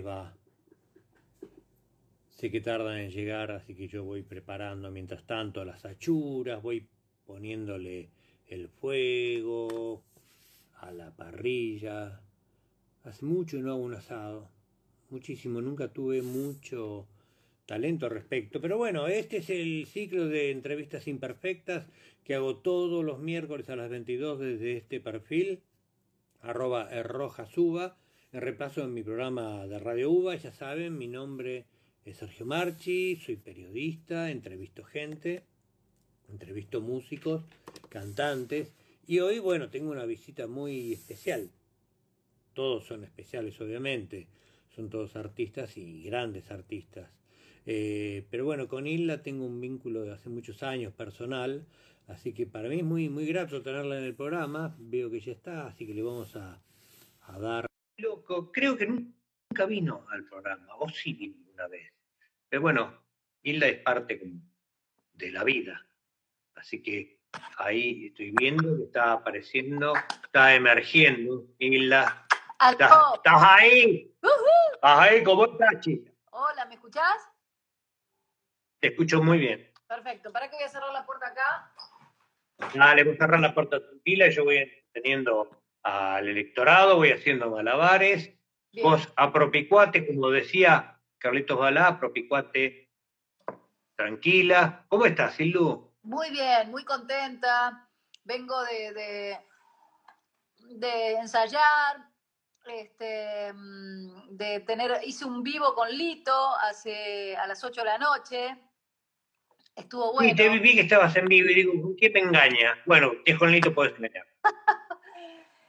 [0.00, 0.34] va?
[2.30, 6.86] Sé que tardan en llegar, así que yo voy preparando mientras tanto las achuras, voy
[7.26, 8.10] poniéndole
[8.46, 10.04] el fuego
[10.76, 12.20] a la parrilla.
[13.04, 14.50] Hace mucho no hago un asado,
[15.10, 17.08] muchísimo, nunca tuve mucho
[17.66, 18.60] talento al respecto.
[18.60, 21.86] Pero bueno, este es el ciclo de entrevistas imperfectas
[22.24, 25.62] que hago todos los miércoles a las 22 desde este perfil,
[26.40, 27.96] arroba errojasuba,
[28.32, 31.66] en repaso en mi programa de Radio Uva, ya saben, mi nombre
[32.14, 35.44] Sergio Marchi, soy periodista, entrevisto gente,
[36.28, 37.42] entrevisto músicos,
[37.88, 38.72] cantantes
[39.06, 41.50] y hoy, bueno, tengo una visita muy especial.
[42.54, 44.26] Todos son especiales, obviamente,
[44.74, 47.10] son todos artistas y grandes artistas.
[47.66, 51.66] Eh, pero bueno, con Isla tengo un vínculo de hace muchos años personal,
[52.06, 54.74] así que para mí es muy, muy grato tenerla en el programa.
[54.78, 56.60] Veo que ya está, así que le vamos a
[57.38, 57.67] dar.
[57.98, 61.92] Loco, creo que nunca vino al programa, o sí vino una vez.
[62.48, 63.02] Pero bueno,
[63.42, 64.20] Hilda es parte
[65.14, 65.84] de la vida.
[66.54, 67.18] Así que
[67.56, 71.44] ahí estoy viendo que está apareciendo, está emergiendo.
[71.58, 72.24] Hilda.
[72.70, 72.92] ¿Estás,
[73.24, 74.14] ahí?
[74.74, 75.24] ¿Estás ahí?
[75.24, 76.12] ¿Cómo estás, chica?
[76.30, 77.28] Hola, ¿me escuchás?
[78.80, 79.72] Te escucho muy bien.
[79.88, 80.30] Perfecto.
[80.30, 81.72] ¿Para qué voy a cerrar la puerta acá?
[82.74, 84.28] Dale, voy a cerrar la puerta tranquila.
[84.28, 85.57] Yo voy teniendo
[85.88, 88.32] al electorado, voy haciendo malabares.
[88.82, 92.90] Vos apropicuate, como decía Carlitos Balá, Propicuate,
[93.96, 94.84] tranquila.
[94.88, 95.90] ¿Cómo estás, Sildu?
[96.02, 97.88] Muy bien, muy contenta.
[98.24, 99.38] Vengo de,
[100.70, 102.08] de, ensayar,
[102.66, 103.52] este,
[104.30, 108.56] de tener, hice un vivo con Lito hace a las 8 de la noche.
[109.74, 110.30] Estuvo bueno.
[110.30, 112.76] Y te vi que estabas en vivo y digo, ¿qué me engaña?
[112.84, 114.26] Bueno, es con Lito puedes engañar.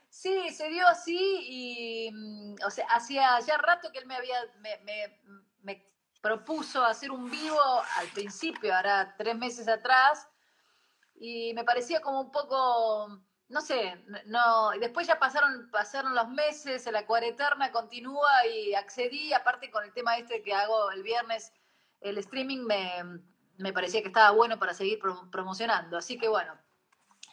[0.10, 4.38] Sí, se dio así y, mm, o sea, hacía ya rato que él me había,
[4.60, 5.86] me,
[6.22, 7.62] propuso hacer un vivo
[7.96, 10.28] al principio, ahora tres meses atrás,
[11.16, 16.86] y me parecía como un poco, no sé, no, después ya pasaron, pasaron los meses,
[16.92, 21.54] la cuareterna continúa y accedí, aparte con el tema este que hago el viernes,
[22.02, 23.22] el streaming me,
[23.58, 25.00] me parecía que estaba bueno para seguir
[25.32, 26.54] promocionando, así que bueno,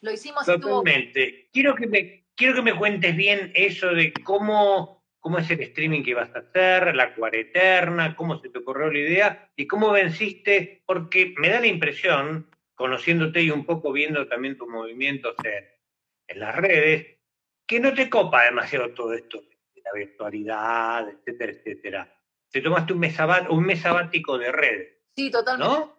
[0.01, 0.47] lo hicimos.
[0.47, 1.49] Totalmente.
[1.53, 6.05] Quiero que me quiero que me cuentes bien eso de cómo, cómo es el streaming
[6.05, 10.83] que vas a hacer, la cuareterna, cómo se te ocurrió la idea y cómo venciste,
[10.87, 16.55] porque me da la impresión, conociéndote y un poco viendo también tus movimientos en, las
[16.55, 17.19] redes,
[17.67, 19.41] que no te copa demasiado todo esto
[19.75, 22.21] de la virtualidad, etcétera, etcétera.
[22.51, 23.17] Te tomaste un mes,
[23.49, 24.99] un mes sabático de redes.
[25.15, 25.73] Sí, totalmente.
[25.73, 25.97] ¿No?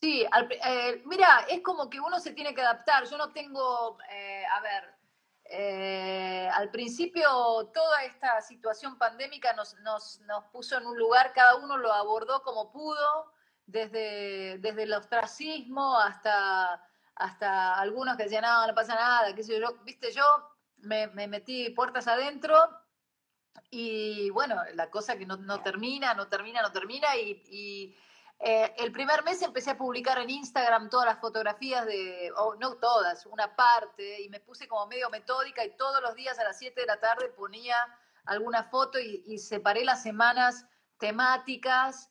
[0.00, 3.04] Sí, eh, mira, es como que uno se tiene que adaptar.
[3.04, 4.97] Yo no tengo, eh, a ver,
[5.50, 7.28] eh, al principio
[7.72, 9.76] toda esta situación pandémica nos,
[10.52, 13.32] puso en un lugar, cada uno lo abordó como pudo,
[13.66, 16.82] desde, desde el ostracismo hasta,
[17.14, 20.24] hasta algunos que decían, no, no pasa nada, qué sé yo, viste, yo
[20.78, 22.56] me, metí puertas adentro
[23.70, 27.96] y bueno, la cosa que no, termina, no termina, no termina y
[28.40, 32.76] eh, el primer mes empecé a publicar en Instagram todas las fotografías de, o no
[32.76, 36.56] todas, una parte, y me puse como medio metódica y todos los días a las
[36.58, 37.76] 7 de la tarde ponía
[38.26, 40.66] alguna foto y, separé las semanas
[40.98, 42.10] temáticas.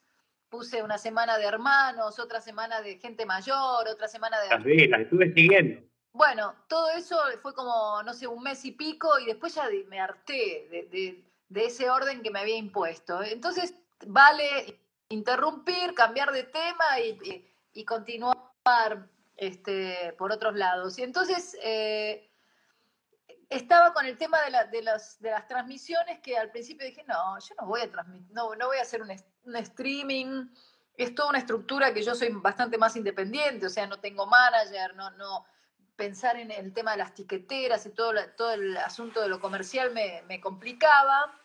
[0.49, 4.49] Puse una semana de hermanos, otra semana de gente mayor, otra semana de...
[4.49, 5.81] Las las estuve siguiendo.
[6.13, 9.99] Bueno, todo eso fue como, no sé, un mes y pico y después ya me
[9.99, 13.21] harté de, de ese orden que me había impuesto.
[13.23, 13.75] Entonces,
[14.07, 14.79] vale
[15.09, 18.37] interrumpir, cambiar de tema y, continuar
[19.35, 20.97] este, por otros lados.
[20.99, 22.27] Y entonces eh,
[23.49, 27.55] estaba con el tema de, las, de, las, transmisiones que al principio dije, no, yo
[27.59, 29.11] no voy a transmitir, no, no voy a hacer un,
[29.55, 30.47] streaming.
[30.97, 34.95] Es toda una estructura que yo soy bastante más independiente, o sea, no tengo manager,
[34.95, 35.45] no, no
[35.95, 39.93] pensar en el tema de las tiqueteras y todo, todo el asunto de lo comercial
[39.93, 41.39] me, complicaba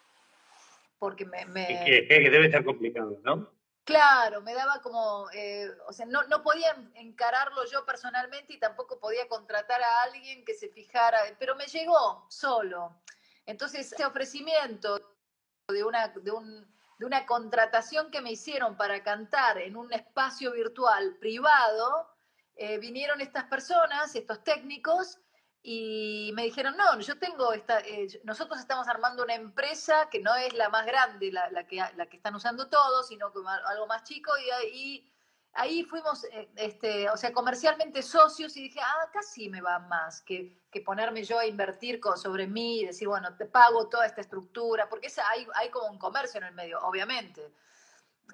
[0.98, 1.44] porque me...
[1.46, 1.66] me...
[1.84, 3.50] que, debe estar complicado, ¿no?
[3.84, 9.00] Claro, me daba como, eh, o sea, no, no podía encararlo yo personalmente y tampoco
[9.00, 13.02] podía contratar a alguien que se fijara, pero me llegó solo.
[13.44, 15.00] Entonces, ese ofrecimiento
[15.66, 20.52] de una, de, un, de una contratación que me hicieron para cantar en un espacio
[20.52, 22.08] virtual privado,
[22.54, 25.18] eh, vinieron estas personas, estos técnicos,
[25.64, 30.34] y me dijeron, no, yo tengo esta, eh, nosotros estamos armando una empresa que no
[30.34, 34.02] es la más grande, la, que, la que están usando todos, sino como algo más
[34.02, 34.32] chico,
[34.74, 35.08] y,
[35.54, 40.22] ahí fuimos, eh, este, o sea, comercialmente socios y dije, ah, sí me va más
[40.22, 44.20] que, que ponerme yo a invertir sobre mí y decir, bueno, te pago toda esta
[44.20, 47.54] estructura, porque hay, hay como un comercio en el medio, obviamente.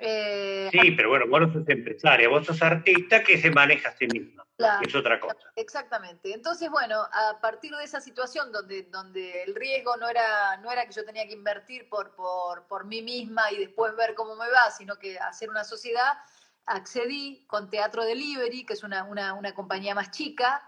[0.01, 3.97] Eh, sí, pero bueno, vos no sos empresaria, vos sos artista que se maneja a
[3.97, 4.47] sí misma,
[4.83, 5.51] es otra cosa.
[5.57, 6.33] Exactamente.
[6.33, 10.87] Entonces, bueno, a partir de esa situación donde, donde el riesgo no era, no era
[10.87, 14.49] que yo tenía que invertir por, por, por mí misma y después ver cómo me
[14.49, 16.19] va, sino que hacer una sociedad,
[16.67, 20.63] accedí con Teatro Delivery, que es una, una, una compañía más chica,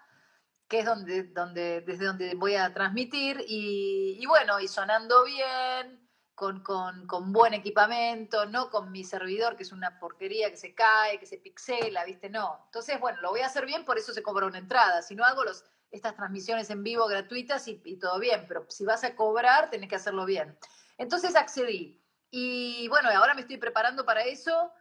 [0.67, 6.10] que es donde, donde, desde donde voy a transmitir, y, y bueno, y sonando bien,
[6.41, 11.19] con, con, buen equipamiento, no con mi servidor, que es una porquería que se cae,
[11.19, 12.31] que se pixela, ¿viste?
[12.31, 12.63] No.
[12.65, 15.03] Entonces, bueno, lo voy a hacer bien, por eso se cobra una entrada.
[15.03, 18.87] Si no hago los, estas transmisiones en vivo gratuitas y, y todo bien, pero si
[18.87, 20.57] vas a cobrar, tenés que hacerlo bien.
[20.97, 22.01] Entonces accedí.
[22.31, 24.73] Y bueno, ahora me estoy preparando para eso.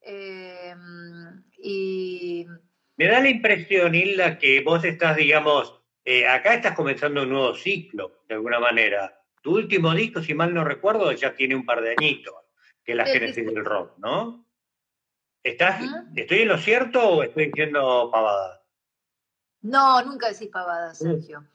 [0.00, 0.74] Eh,
[1.58, 2.44] y...
[2.96, 7.54] Me da la impresión, Hilda, que vos estás, digamos, eh, acá estás comenzando un nuevo
[7.54, 11.82] ciclo, de alguna manera tu último disco, si mal no recuerdo, ya tiene un par
[11.82, 12.34] de añitos,
[12.82, 14.46] que es la génesis del rock, ¿no?
[15.42, 15.84] ¿Estás,
[16.16, 18.64] ¿Estoy en lo cierto o estoy diciendo pavada?
[19.60, 21.46] No, nunca decís pavada, Sergio.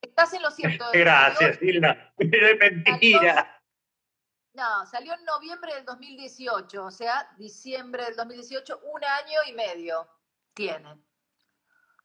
[0.00, 0.84] Estás en lo cierto.
[0.92, 1.58] Gracias.
[1.60, 3.62] Pero es mentira.
[4.54, 10.08] No, salió en noviembre del 2018, o sea, diciembre del 2018, un año y medio
[10.54, 10.96] tiene.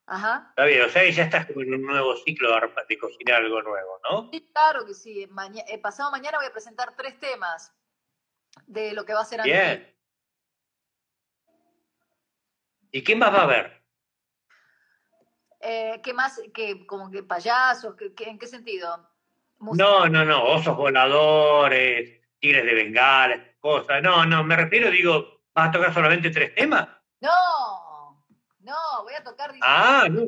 [0.07, 0.47] Ajá.
[0.49, 2.49] Está bien, o sea, ya estás en un nuevo ciclo
[2.87, 4.29] de cocinar algo nuevo, ¿no?
[4.31, 5.29] Sí, claro que sí.
[5.67, 7.73] Eh, pasado mañana voy a presentar tres temas
[8.65, 9.93] de lo que va a ser Bien.
[12.89, 13.83] ¿Y qué más va a haber?
[15.59, 16.41] Eh, ¿Qué más?
[16.53, 17.95] que ¿Como que payasos?
[18.19, 19.09] ¿En qué sentido?
[19.59, 20.43] No, no, no.
[20.45, 24.01] Osos voladores, tigres de bengala, cosas.
[24.01, 26.87] No, no, me refiero, digo, ¿vas a tocar solamente tres temas?
[27.19, 27.86] No,
[28.67, 30.27] no, voy a tocar 17 ah, no.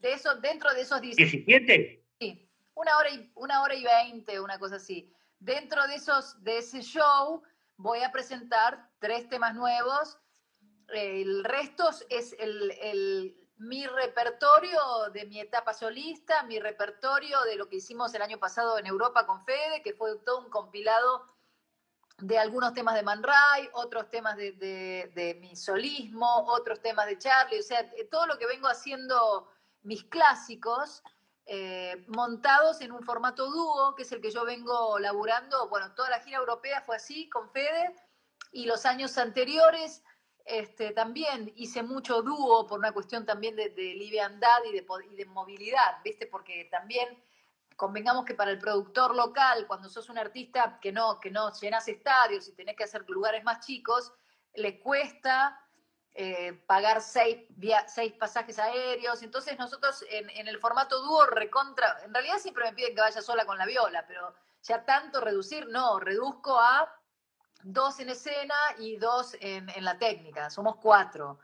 [0.00, 2.04] De eso, dentro de esos 17.
[2.20, 5.10] Sí, una hora, y, una hora y 20, una cosa así.
[5.40, 7.42] Dentro de, esos, de ese show
[7.76, 10.18] voy a presentar tres temas nuevos.
[10.88, 14.80] El resto es el, el, mi repertorio
[15.12, 19.26] de mi etapa solista, mi repertorio de lo que hicimos el año pasado en Europa
[19.26, 21.26] con Fede, que fue todo un compilado
[22.22, 27.58] de algunos temas de Man Ray, otros temas de, mi solismo, otros temas de Charlie,
[27.58, 29.50] o sea, todo lo que vengo haciendo
[29.82, 31.02] mis clásicos,
[31.46, 36.10] eh, montados en un formato dúo, que es el que yo vengo laburando, bueno, toda
[36.10, 37.96] la gira europea fue así, con Fede,
[38.52, 40.04] y los años anteriores
[40.44, 45.16] este, también hice mucho dúo por una cuestión también de, de liviandad y de, y
[45.16, 46.28] de movilidad, ¿viste?
[46.28, 47.20] Porque también
[47.76, 51.88] convengamos que para el productor local, cuando sos un artista que no, que no llenas
[51.88, 54.12] estadios y tenés que hacer lugares más chicos,
[54.54, 55.58] le cuesta
[56.14, 57.46] eh, pagar seis,
[57.86, 59.22] seis, pasajes aéreos.
[59.22, 63.22] Entonces nosotros en, en, el formato dúo recontra, en realidad siempre me piden que vaya
[63.22, 66.94] sola con la viola, pero ya tanto reducir, no, reduzco a
[67.62, 71.38] dos en escena y dos en, en la técnica, somos cuatro.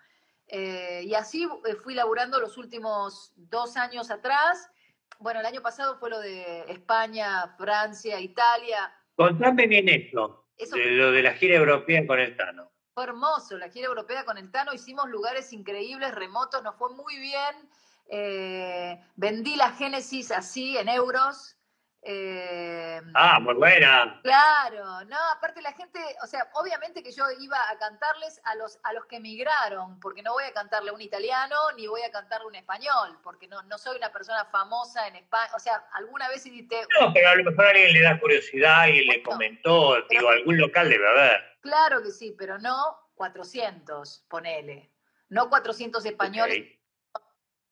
[0.47, 4.71] Eh, y así eh, fui laburando los últimos dos años atrás
[5.19, 8.93] bueno, el año pasado fue lo de España, Francia, Italia.
[9.15, 12.71] Contame bien esto, de lo de la gira europea con el Tano.
[12.95, 17.19] Fue hermoso, la gira europea con el Tano, hicimos lugares increíbles, remotos, nos fue muy
[17.19, 17.69] bien.
[18.11, 21.58] Eh, vendí la Génesis así en euros,
[22.03, 24.21] eh, ah, muy buena.
[24.23, 28.79] Claro, no, aparte la gente, o sea, obviamente que yo iba a cantarles a los,
[28.85, 32.47] a los que emigraron, porque no voy a cantarle un italiano ni voy a cantarle
[32.47, 36.47] un español, porque no, no soy una persona famosa en España, o sea, alguna vez
[36.47, 36.83] hiciste...
[37.01, 40.89] No, pero a lo mejor alguien le da curiosidad y le comentó, digo, algún local
[40.89, 41.41] debe haber.
[41.61, 44.93] Claro que sí, pero no 400, ponele,
[45.29, 46.78] no 400 españoles.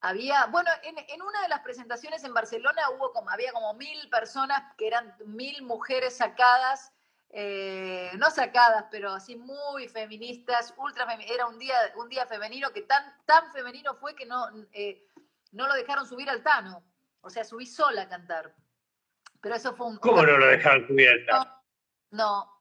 [0.07, 4.63] Había, bueno, en, una de las presentaciones en Barcelona hubo como, había como mil personas
[4.79, 6.93] que eran mil mujeres sacadas,
[7.31, 12.83] eh, no sacadas, pero así muy feministas, ultra era un día, un día femenino que
[12.83, 15.09] tan, tan femenino fue que no, eh,
[15.51, 16.85] no lo dejaron subir al Tano.
[17.23, 18.55] O sea, subí sola a cantar.
[19.41, 19.97] Pero eso fue un.
[19.97, 21.63] ¿Cómo no lo dejaron subir al Tano?
[22.13, 22.56] no, no,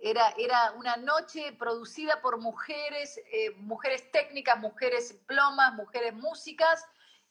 [0.00, 6.84] era, era una noche producida por mujeres, eh, mujeres técnicas, mujeres plomas, mujeres músicas,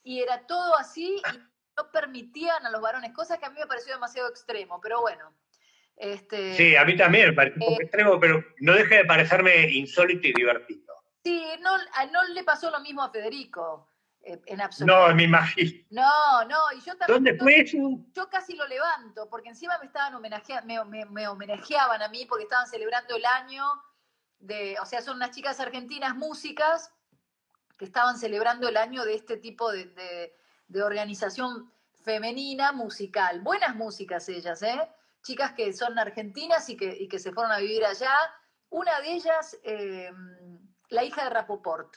[0.03, 1.37] y era todo así y
[1.77, 5.33] no permitían a los varones, cosa que a mí me pareció demasiado extremo, pero bueno.
[5.95, 10.27] Este, sí, a mí también me pareció eh, extremo, pero no deja de parecerme insólito
[10.27, 10.93] y divertido.
[11.23, 11.75] Sí, no,
[12.11, 13.89] no le pasó lo mismo a Federico.
[14.27, 15.07] En absoluto.
[15.07, 15.85] No, me imagino.
[15.89, 17.23] No, no, y yo también.
[17.23, 17.77] ¿Dónde fue eso?
[18.13, 22.43] Yo casi lo levanto, porque encima me estaban homenajeando, me, me, homenajeaban a mí porque
[22.43, 23.63] estaban celebrando el año
[24.39, 26.91] de, o sea, son unas chicas argentinas músicas
[27.77, 30.33] que estaban celebrando el año de este tipo de,
[30.83, 31.71] organización
[32.03, 33.39] femenina musical.
[33.41, 34.89] Buenas músicas ellas, ¿eh?
[35.23, 38.13] Chicas que son argentinas y que, que se fueron a vivir allá.
[38.69, 40.11] Una de ellas, eh,
[40.89, 41.95] la hija de Rapoport.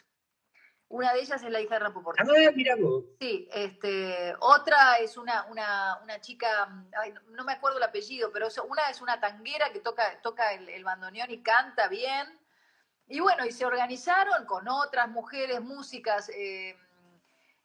[0.91, 2.19] Una de ellas es la hija de Rapoport.
[2.19, 3.05] Ah, mira vos.
[3.21, 6.69] Sí, este, otra es una, una, chica,
[7.29, 11.31] no, me acuerdo el apellido, pero una es una tanguera que toca, toca el, bandoneón
[11.31, 12.27] y canta bien.
[13.07, 16.77] Y bueno, y se organizaron con otras mujeres músicas eh,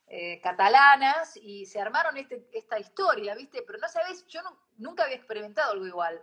[0.05, 3.63] eh, catalanas y se armaron este, esta historia, ¿viste?
[3.65, 4.41] Pero no sabes, yo
[4.77, 6.22] nunca había experimentado algo igual.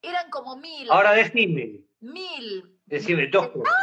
[0.00, 0.88] Eran como mil.
[0.92, 1.80] Ahora decime.
[1.98, 2.78] Mil.
[2.86, 3.74] Decime, dos cosas.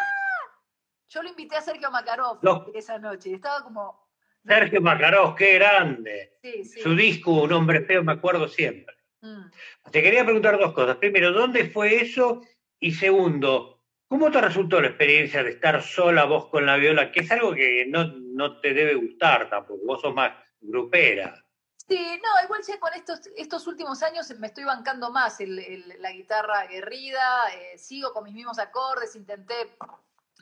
[1.12, 2.40] Yo lo invité a Sergio Makarov
[2.74, 3.34] esa noche.
[3.34, 4.08] Estaba como.
[4.46, 6.40] Sergio Makarov, qué grande.
[6.82, 8.96] Su disco, Un hombre feo, me acuerdo siempre.
[9.20, 9.50] Mm.
[9.92, 10.96] Te quería preguntar dos cosas.
[10.96, 12.42] Primero, ¿dónde fue eso?
[12.80, 17.12] Y segundo, ¿cómo te resultó la experiencia de estar sola vos con la viola?
[17.12, 19.86] Que es algo que no, te debe gustar tampoco.
[19.86, 21.46] Vos sos más grupera.
[21.76, 26.62] Sí, no, igual ya con estos, estos últimos años me estoy bancando más la guitarra
[26.62, 29.76] aguerrida, eh, sigo con mis mismos acordes, intenté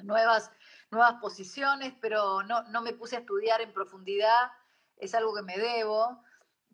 [0.03, 0.51] nuevas,
[0.91, 4.51] nuevas posiciones, pero no, no me puse a estudiar en profundidad,
[4.97, 6.23] es algo que me debo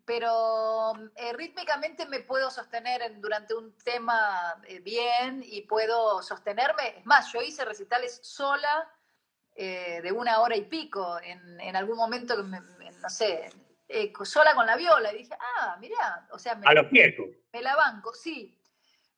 [0.06, 6.98] pero eh, rítmicamente me puedo sostener durante un tema eh, bien y puedo sostenerme.
[6.98, 8.88] Es más, yo hice recitales sola
[9.56, 13.50] eh, de una hora y pico en, en algún momento, no sé,
[14.24, 15.12] sola con la viola.
[15.12, 17.12] Y dije, ah, mirá, o sea, me, a los pies.
[17.52, 18.56] Me la banco, sí.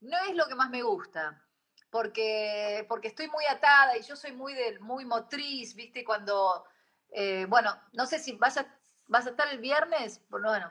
[0.00, 1.44] No es lo que más me gusta
[1.90, 6.04] porque, porque estoy muy atada y yo soy muy, de, muy motriz, ¿viste?
[6.04, 6.64] Cuando,
[7.10, 10.70] eh, bueno, no sé si vas a, vas a estar el viernes, bueno,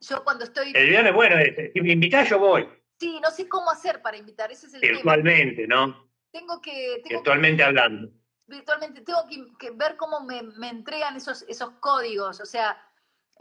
[0.00, 0.72] yo cuando estoy...
[0.74, 2.68] El viernes, bueno, eh, si me invitas yo voy.
[2.98, 6.10] Sí, no sé cómo hacer para invitar, ese es el Virtualmente, ¿no?
[6.32, 7.02] Tengo que...
[7.08, 8.10] virtualmente hablando.
[8.46, 9.26] Virtualmente, tengo
[9.58, 12.76] que, ver cómo me, me, entregan esos, esos códigos, o sea...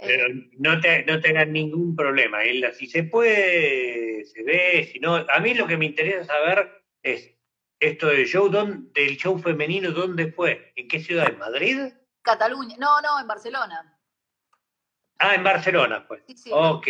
[0.02, 2.38] Pero no, te, no tengan ningún problema.
[2.72, 4.90] Si se puede, se ve.
[4.90, 7.34] Si no, a mí lo que me interesa saber es
[7.80, 10.74] esto del show, del show femenino, ¿dónde fue?
[10.76, 11.30] ¿En qué ciudad?
[11.30, 11.94] ¿En Madrid?
[12.22, 13.98] Cataluña, no, no, en Barcelona.
[15.20, 16.24] Ah, en Barcelona pues.
[16.28, 16.52] Sí, sí.
[16.54, 16.88] Ok.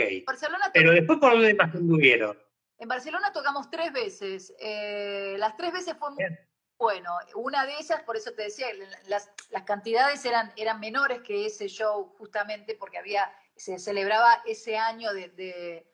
[0.73, 2.37] Pero después, ¿por dónde más anduvieron?
[2.77, 4.53] En Barcelona tocamos tres veces.
[4.59, 6.23] Eh, las tres veces fue muy
[6.77, 7.11] bueno.
[7.35, 8.67] Una de ellas, por eso te decía,
[9.07, 9.29] las,
[9.65, 15.85] cantidades eran, eran menores que ese show, justamente porque había, se celebraba ese año de,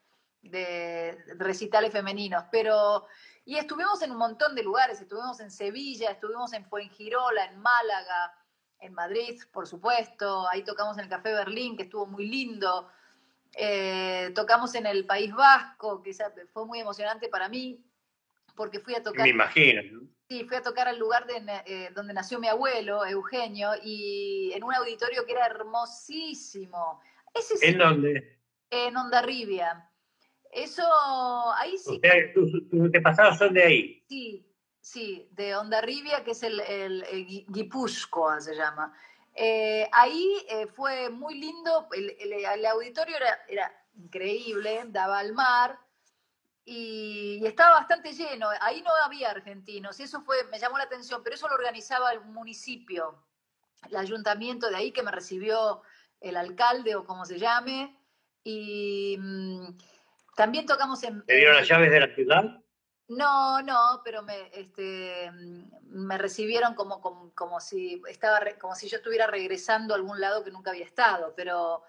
[0.42, 2.46] de recitales femeninos.
[2.52, 3.08] Pero
[3.46, 8.34] y estuvimos en un montón de lugares, estuvimos en Sevilla, estuvimos en Fuengirola, en Málaga,
[8.80, 12.90] en Madrid, por supuesto, ahí tocamos en el Café Berlín, que estuvo muy lindo,
[13.56, 16.12] eh, tocamos en el País Vasco, que
[16.52, 17.86] fue muy emocionante para mí,
[18.56, 19.24] porque fui a tocar...
[19.24, 20.02] Me imagino.
[20.28, 24.74] Sí, fui a tocar al lugar eh, donde nació mi abuelo, Eugenio, y en un
[24.74, 27.00] auditorio que era hermosísimo.
[27.62, 28.40] ¿En dónde?
[28.72, 29.88] En Ondarribia.
[30.56, 30.84] Eso,
[31.58, 32.00] ahí sí.
[32.34, 34.04] tus antepasados son de ahí.
[34.08, 37.04] Sí, sí, de Ondarribia, que es el, el,
[38.40, 38.94] se llama.
[39.34, 45.78] Eh, ahí eh, fue muy lindo, el, auditorio era, era, increíble, daba al mar
[46.64, 48.48] y, estaba bastante lleno.
[48.62, 52.14] Ahí no había argentinos y eso fue, me llamó la atención, pero eso lo organizaba
[52.14, 53.22] el municipio,
[53.90, 55.82] el ayuntamiento de ahí que me recibió
[56.22, 57.94] el alcalde o como se llame.
[58.46, 59.18] Y.
[59.20, 59.95] Mm,
[60.36, 61.26] también tocamos en...
[61.26, 62.62] ¿Te dieron las llaves de la ciudad?
[63.08, 65.32] No, no, pero me, este,
[65.84, 67.02] me recibieron como,
[67.34, 71.34] como, si estaba, como si yo estuviera regresando a algún lado que nunca había estado,
[71.36, 71.84] pero...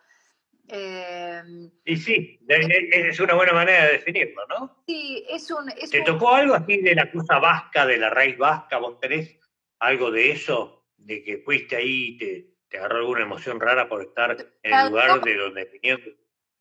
[0.68, 1.42] Eh,
[1.84, 4.82] y sí, es una buena manera de definirlo, ¿no?
[4.86, 5.66] Sí, es un...
[5.68, 8.78] ¿Te tocó algo así de la cosa vasca, de la raíz vasca?
[8.78, 9.38] ¿Vos tenés
[9.78, 10.86] algo de eso?
[10.96, 14.88] ¿De que fuiste ahí y te, te agarró alguna emoción rara por estar en el
[14.88, 16.00] lugar de donde venías?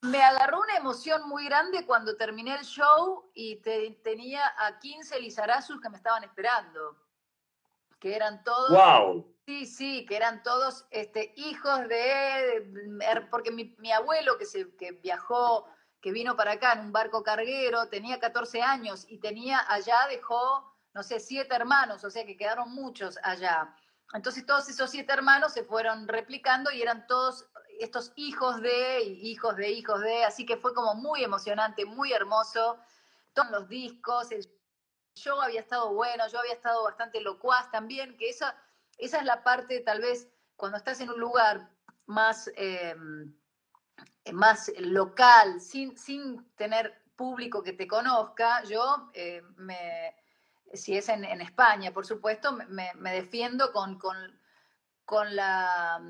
[0.05, 3.57] Me agarró una emoción muy grande cuando terminé el show y
[4.03, 6.97] tenía a 15 Lizarazos que me estaban esperando.
[7.99, 8.71] Que eran todos.
[8.71, 9.35] ¡Wow!
[9.47, 12.71] Sí, sí, que eran todos este, hijos de.
[13.01, 15.67] Er, porque mi, abuelo que, se, que viajó,
[16.01, 20.71] que vino para acá en un barco carguero, tenía 14 años y tenía allá, dejó,
[20.93, 23.75] no sé, siete hermanos, o sea que quedaron muchos allá.
[24.13, 27.47] Entonces todos esos siete hermanos se fueron replicando y eran todos
[27.79, 32.77] estos hijos de, hijos de, hijos de, así que fue como muy emocionante, muy hermoso.
[33.33, 34.47] Todos los discos, el
[35.15, 38.55] show había estado bueno, yo había estado bastante locuaz también, que esa,
[38.97, 41.69] esa es la parte tal vez cuando estás en un lugar
[42.05, 43.35] más, em,
[44.33, 50.15] más local, sin, sin tener público que te conozca, yo eh, me,
[50.73, 53.99] si es en, España, por supuesto, me, defiendo con,
[55.05, 56.01] con, la,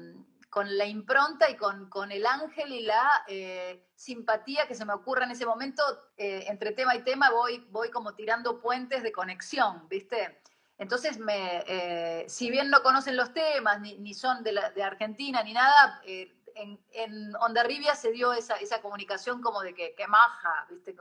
[0.55, 4.93] con la impronta y con, con el ángel y la eh, simpatía que se me
[4.93, 5.83] ocurra en ese momento,
[6.15, 10.39] eh, entre tema y tema voy, voy como tirando puentes de conexión, ¿viste?
[10.77, 15.51] Entonces, me, eh, si bien no conocen los temas, ni, son de, de, Argentina, ni
[15.51, 20.67] nada, en, en Onda Rivia se dio esa, esa comunicación como de que, que maja,
[20.69, 20.95] ¿viste?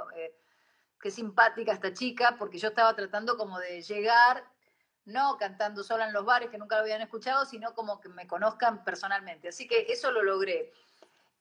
[1.00, 4.42] qué simpática esta chica, porque yo estaba tratando como de llegar,
[5.06, 8.26] no cantando sola en los bares que nunca lo habían escuchado, sino como que me
[8.26, 9.48] conozcan personalmente.
[9.48, 10.72] Así que eso lo logré.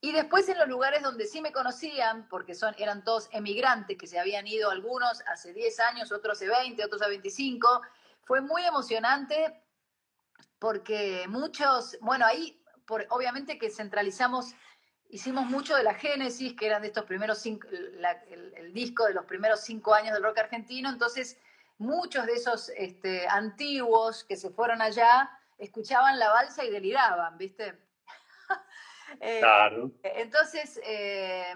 [0.02, 4.08] Y después en los lugares donde sí me conocían, porque son, eran todos emigrantes que
[4.08, 7.82] se habían ido algunos hace 10 años, otros hace 20, otros hace 25,
[8.26, 9.62] fue muy emocionante
[10.60, 14.54] porque muchos, bueno, ahí por, obviamente que centralizamos
[15.10, 19.26] hicimos mucho de la Génesis, que eran de estos primeros cinco, el, disco de los
[19.26, 21.38] primeros cinco años del rock argentino, entonces
[21.78, 27.78] muchos de esos este, antiguos que se fueron allá escuchaban la balsa y deliraban, ¿viste?
[29.20, 29.92] Eh, claro.
[30.02, 31.54] Entonces, eh,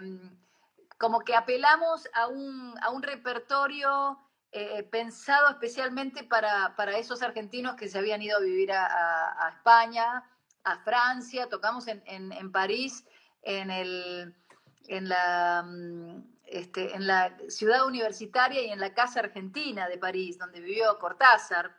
[1.00, 4.20] como que apelamos a un, a un repertorio
[4.52, 10.24] eh, pensado especialmente para, para, esos argentinos que se habían ido a vivir a, España,
[10.64, 13.08] a Francia, tocamos en, en, en París
[13.42, 14.36] en, el,
[14.88, 20.38] en, la, mm, este, en la ciudad universitaria y en la Casa Argentina de París,
[20.38, 21.76] donde vivió Cortázar.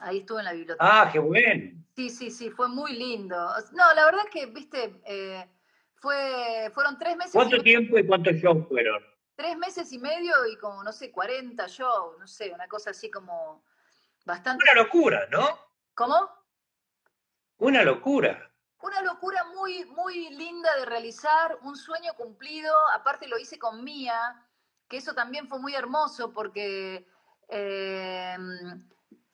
[0.00, 1.02] Ahí estuve en la biblioteca.
[1.02, 1.80] Ah, qué bueno.
[1.94, 3.36] Sí, sí, sí, fue muy lindo.
[3.72, 5.48] No, la verdad es que, viste, eh,
[5.94, 7.32] fue, fueron tres meses.
[7.32, 9.02] ¿Cuánto tiempo y cuántos shows fueron?
[9.36, 13.10] Tres meses y medio y como, no sé, 40 shows, no sé, una cosa así
[13.10, 13.64] como
[14.24, 14.64] bastante.
[14.64, 15.58] Una locura, ¿no?
[15.94, 16.28] ¿Cómo?
[17.58, 18.50] Una locura.
[18.84, 24.46] Una locura muy, muy linda de realizar, un sueño cumplido, aparte lo hice con Mía,
[24.86, 27.08] que eso también fue muy hermoso porque
[27.48, 28.36] eh,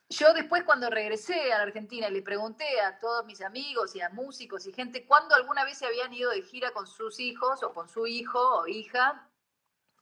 [0.08, 4.10] yo después cuando regresé a la Argentina le pregunté a todos mis amigos y a
[4.10, 7.74] músicos y gente cuándo alguna vez se habían ido de gira con sus hijos o
[7.74, 9.28] con su hijo o hija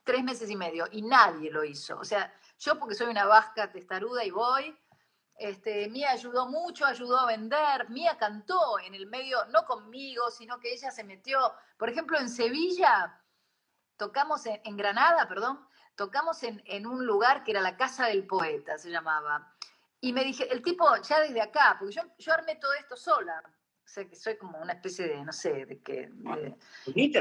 [0.05, 1.99] tres meses y medio y nadie lo hizo.
[1.99, 4.79] O sea, yo porque soy una vasca testaruda y voy,
[5.39, 7.89] este, Mía ayudó mucho, ayudó a vender.
[7.91, 11.53] Mía cantó en el medio, no conmigo, sino que ella se metió.
[11.77, 13.23] Por ejemplo, en Sevilla,
[13.97, 18.91] tocamos en, Granada, perdón, tocamos en, un lugar que era la Casa del Poeta, se
[18.91, 19.55] llamaba.
[20.01, 23.43] Y me dije, el tipo, ya desde acá, porque yo, yo armé todo esto sola.
[23.45, 26.11] O sea, que soy como una especie de, no sé, de qué.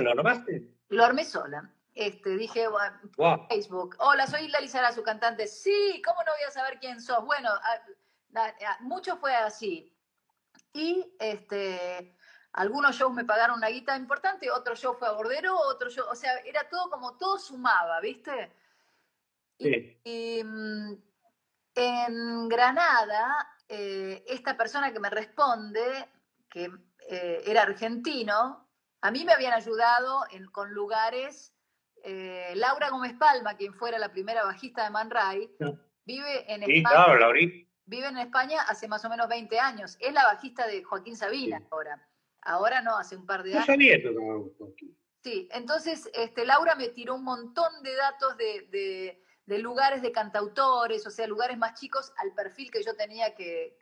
[0.02, 0.68] ¿Lo armaste?
[0.90, 1.72] Lo armé sola.
[1.94, 2.68] Este, dije,
[3.50, 5.48] Facebook, hola, soy Lali su cantante.
[5.48, 7.26] Sí, ¿cómo no voy a saber quién sos?
[7.26, 7.50] Bueno,
[8.82, 9.94] mucho fue así.
[10.74, 12.16] Y este,
[12.54, 16.16] algunos shows me pagaron una guita importante, otro show fue a Bordero, otro show, o
[16.16, 18.52] sea, era todo como todo sumaba, ¿viste?
[19.60, 20.94] Y, mm,
[21.76, 26.10] en Granada, eh, esta persona que me responde,
[26.50, 26.72] que
[27.10, 28.68] eh, era argentino,
[29.02, 31.54] a mí me habían ayudado con lugares.
[32.04, 35.56] Eh, Laura Gómez Palma, quien fuera la primera bajista de Man Ray,
[36.06, 37.06] vive en sí, España.
[37.88, 39.98] Vive en España hace más o menos 20 años.
[40.00, 42.08] Es la bajista de Joaquín Sabina ahora.
[42.42, 43.66] Ahora no, hace un par de años.
[45.24, 51.10] Sí, entonces este, Laura me tiró un montón de datos de, lugares de cantautores, o
[51.10, 53.78] sea, lugares más chicos al perfil que yo tenía que,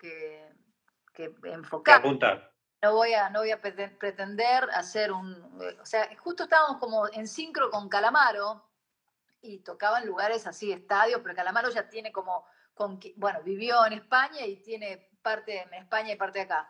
[1.44, 2.00] enfocar.
[2.00, 2.52] apuntar.
[2.82, 5.34] No voy, a, no voy a pretender hacer un...
[5.82, 8.64] O sea, justo estábamos como en sincro con Calamaro
[9.42, 12.46] y tocaban lugares así, estadios, pero Calamaro ya tiene como
[13.16, 16.70] bueno, vivió en España y tiene parte en España y parte acá.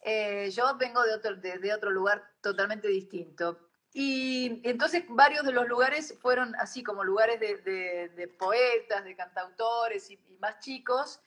[0.00, 3.70] Eh, yo vengo de otro, de, otro lugar totalmente distinto.
[3.92, 10.18] Y entonces varios de los lugares fueron así como lugares de, poetas, de cantautores y,
[10.38, 11.20] más chicos.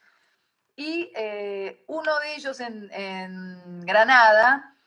[0.76, 4.78] Y eh, uno de ellos en, Granada,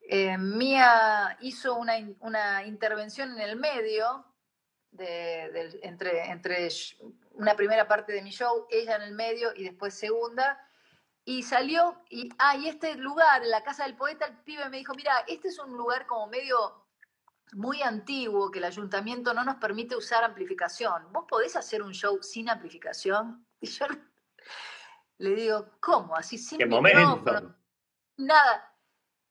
[0.00, 4.26] eh, Mía hizo una, una, intervención en el medio,
[4.92, 6.68] de, entre, entre
[7.32, 10.58] una primera parte de mi show, ella en el medio y después segunda.
[11.24, 14.94] Y salió, y, ah, y este lugar, la casa del poeta, el pibe me dijo,
[14.94, 16.86] mira, este es un lugar como medio
[17.52, 21.12] muy antiguo, que el ayuntamiento no nos permite usar amplificación.
[21.12, 23.46] ¿Vos podés hacer un show sin amplificación?
[23.60, 23.86] Y yo
[25.18, 26.16] le digo, ¿cómo?
[26.16, 27.54] Así sin ¿Qué micrófono,
[28.16, 28.76] nada.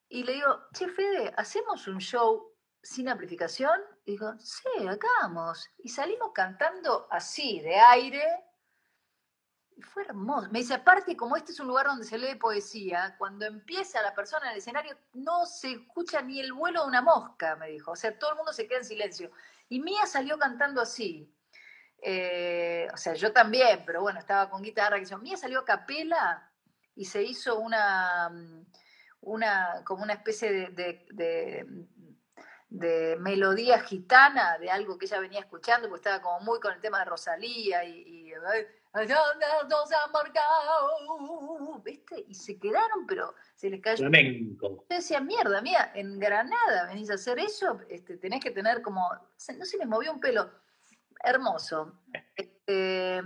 [0.07, 2.50] Y le digo, che, Fede, ¿hacemos un show
[2.81, 3.79] sin amplificación?
[4.05, 5.69] Y digo, sí, hagamos.
[5.79, 8.23] Y salimos cantando así, de aire.
[9.75, 10.49] Y fue hermoso.
[10.51, 14.13] Me dice, aparte, como este es un lugar donde se lee poesía, cuando empieza la
[14.13, 17.91] persona en el escenario no se escucha ni el vuelo de una mosca, me dijo.
[17.91, 19.31] O sea, todo el mundo se queda en silencio.
[19.69, 21.33] Y Mía salió cantando así.
[22.01, 24.99] Eh, o sea, yo también, pero bueno, estaba con guitarra.
[24.99, 26.51] Que Mía salió a capela
[26.95, 28.65] y se hizo una, mm,
[29.21, 31.65] una como una especie de, de,
[32.71, 36.99] melodía gitana de algo que ella venía escuchando, porque estaba como muy con el tema
[36.99, 38.33] de Rosalía y, y
[41.83, 42.25] ¿viste?
[42.27, 43.97] Y se quedaron, pero se les cayó.
[43.97, 44.85] Flamenco.
[44.89, 49.09] Yo decía, mierda, mía, en Granada venís a hacer eso, este, tenés que tener como,
[49.11, 50.49] no se les movió un pelo,
[51.23, 51.93] hermoso.
[52.35, 53.21] Este,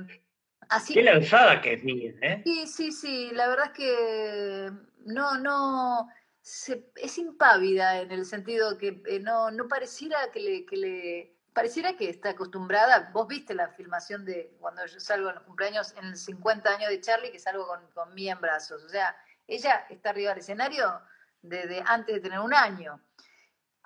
[0.69, 2.41] así, Qué lanzada que es mía, ¿eh?
[2.43, 4.71] Sí, sí, sí, la verdad es que
[5.05, 6.09] no, no,
[6.45, 11.97] es impávida en el sentido que eh, no, no pareciera que le, que le, pareciera
[11.97, 16.05] que está acostumbrada, vos viste la filmación de cuando yo salgo en los cumpleaños en
[16.05, 19.15] el 50 años de Charlie, que salgo con, con mí en brazos, o sea,
[19.47, 21.01] ella está arriba del escenario
[21.41, 23.01] desde antes de tener un año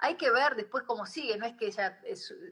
[0.01, 1.99] hay que ver después cómo sigue, no es que ella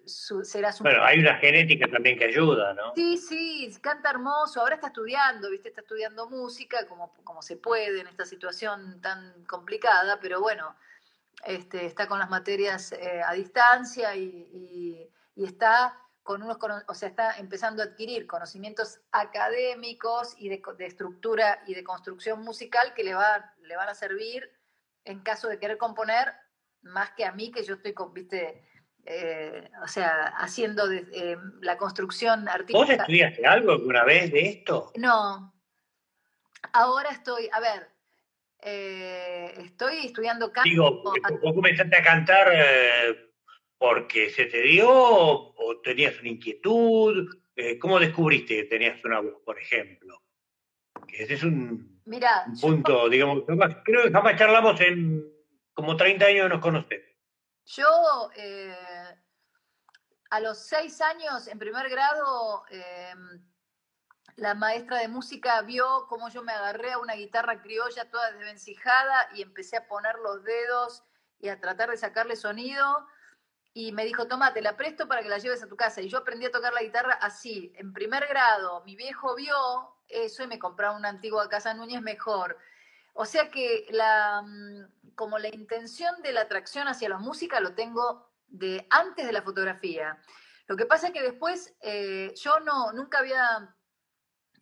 [0.05, 0.83] será su...
[0.83, 2.93] Bueno, hay una genética también que ayuda, ¿no?
[2.95, 5.69] Sí, sí, canta hermoso, ahora está estudiando, ¿viste?
[5.69, 10.75] Está estudiando música como, como se puede en esta situación tan complicada, pero bueno,
[11.45, 16.57] este, está con las materias eh, a distancia y, está con unos,
[16.87, 22.41] o sea, está empezando a adquirir conocimientos académicos y de, de estructura y de construcción
[22.41, 24.51] musical que le, va, le van a servir
[25.05, 26.33] en caso de querer componer
[26.87, 28.63] más que a mí, que yo estoy, con, viste,
[29.09, 32.79] eh, o sea, haciendo eh, la construcción artística.
[32.79, 34.91] ¿Vos estudiaste algo alguna vez de esto?
[34.97, 35.53] No.
[36.73, 37.87] Ahora estoy, a ver,
[38.61, 40.69] eh, estoy estudiando canto.
[40.69, 42.51] Digo, vos comenzaste a cantar
[43.77, 47.29] porque se te dio o tenías una inquietud.
[47.79, 50.21] ¿Cómo descubriste que tenías una voz, por ejemplo?
[51.07, 52.01] Que ese es un,
[52.59, 53.43] punto, digamos,
[53.85, 55.36] creo que jamás charlamos en
[55.77, 57.05] como 30 años nos conocemos.
[57.65, 58.75] Yo, eh,
[60.31, 63.45] a los seis años, en primer grado, em,
[64.37, 69.29] la maestra de música vio cómo yo me agarré a una guitarra criolla toda desvencijada
[69.35, 71.03] y empecé a poner los dedos
[71.39, 73.07] y a tratar de sacarle sonido.
[73.71, 76.01] Y me dijo, toma, te la presto para que la lleves a tu casa.
[76.01, 78.83] Y yo aprendí a tocar la guitarra así, en primer grado.
[78.83, 82.57] Mi viejo vio eso y me compró una antigua Casa Núñez mejor.
[83.19, 87.73] O sea que la, mm, como la intención de la atracción hacia la música lo
[87.73, 90.21] tengo de antes de la fotografía.
[90.67, 93.75] Lo que pasa es que después eh, yo no, nunca había,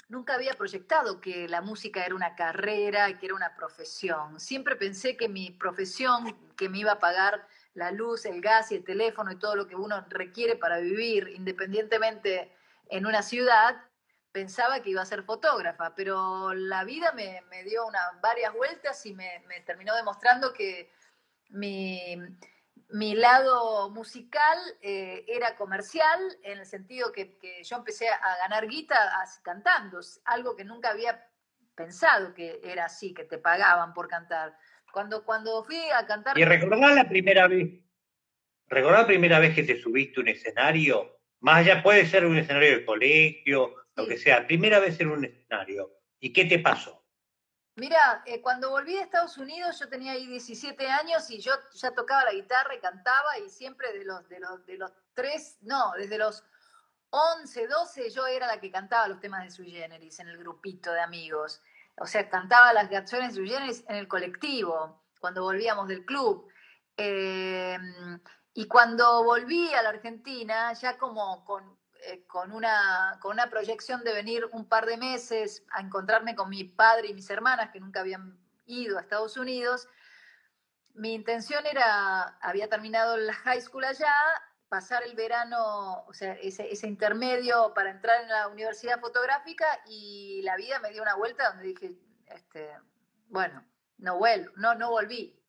[0.08, 4.40] nunca había proyectado que la música era una carrera, que era una profesión.
[4.40, 8.76] Siempre pensé que mi profesión, que me iba a pagar la luz, el gas y
[8.76, 12.56] el teléfono y todo lo que uno requiere para vivir independientemente
[12.88, 13.84] en una ciudad,
[14.36, 19.14] pensaba que iba a ser fotógrafa, pero la vida me, dio una, varias vueltas y
[19.14, 20.92] me, terminó demostrando que
[21.48, 22.18] mi,
[23.16, 28.98] lado musical eh, era comercial, en el sentido que, yo empecé a ganar guita
[29.42, 31.30] cantando, algo que nunca había
[31.74, 34.58] pensado que era así, que te pagaban por cantar.
[34.92, 36.38] Cuando, cuando fui a cantar...
[36.38, 37.70] ¿Y recordás la primera vez?
[38.68, 41.22] ¿Recordás la primera vez que te subiste a un escenario?
[41.40, 45.26] Más allá puede ser un escenario de colegio, lo que sea, primera vez en un
[45.26, 45.92] escenario.
[46.20, 47.06] ¿Y qué te pasó?
[47.78, 51.92] Mira, eh, cuando volví de Estados Unidos yo tenía ahí 17 años y yo ya
[51.92, 55.92] tocaba la guitarra y cantaba y siempre de los, de los, de los tres, no,
[55.98, 56.46] desde los
[57.10, 60.92] 11, 12 yo era la que cantaba los temas de Sui Generis en el grupito
[60.92, 61.62] de amigos.
[61.98, 66.50] O sea, cantaba las canciones de Sui Generis en el colectivo, cuando volvíamos del club.
[66.98, 67.78] Eh,
[68.54, 74.04] y cuando volví a la Argentina, ya como con, eh, con, una, con una proyección
[74.04, 77.80] de venir un par de meses a encontrarme con mi padre y mis hermanas que
[77.80, 79.88] nunca habían ido a Estados Unidos.
[80.94, 84.14] Mi intención era, había terminado la high school allá,
[84.70, 90.42] pasar el verano, o sea, ese, ese, intermedio para entrar en la universidad fotográfica y
[90.44, 92.72] la vida me dio una vuelta donde dije, este,
[93.28, 93.66] bueno,
[93.98, 95.42] no vuelvo, no, no volví.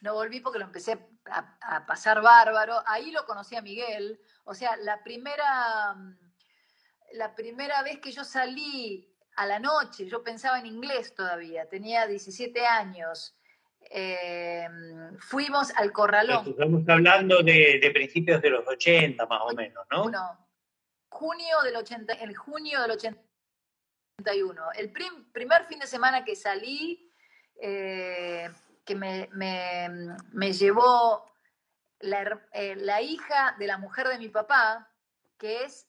[0.00, 2.82] No volví porque lo empecé a, a pasar bárbaro.
[2.86, 6.16] Ahí lo conocí a Miguel, o sea, la primera, mm,
[7.12, 12.06] la primera vez que yo salí a la noche, yo pensaba en inglés todavía, tenía
[12.06, 13.34] 17 años.
[13.90, 14.66] Eh,
[15.18, 16.46] fuimos al corralón.
[16.48, 20.10] Estamos hablando de, principios de los 80 más o menos, ¿no?
[21.08, 24.72] junio del 80, el junio del 81.
[24.74, 27.10] El primer fin de semana que salí,
[27.60, 28.50] eh,
[28.84, 31.31] que me, me, llevó
[32.02, 34.90] eh, la, hija de la mujer de mi papá,
[35.38, 35.88] que es,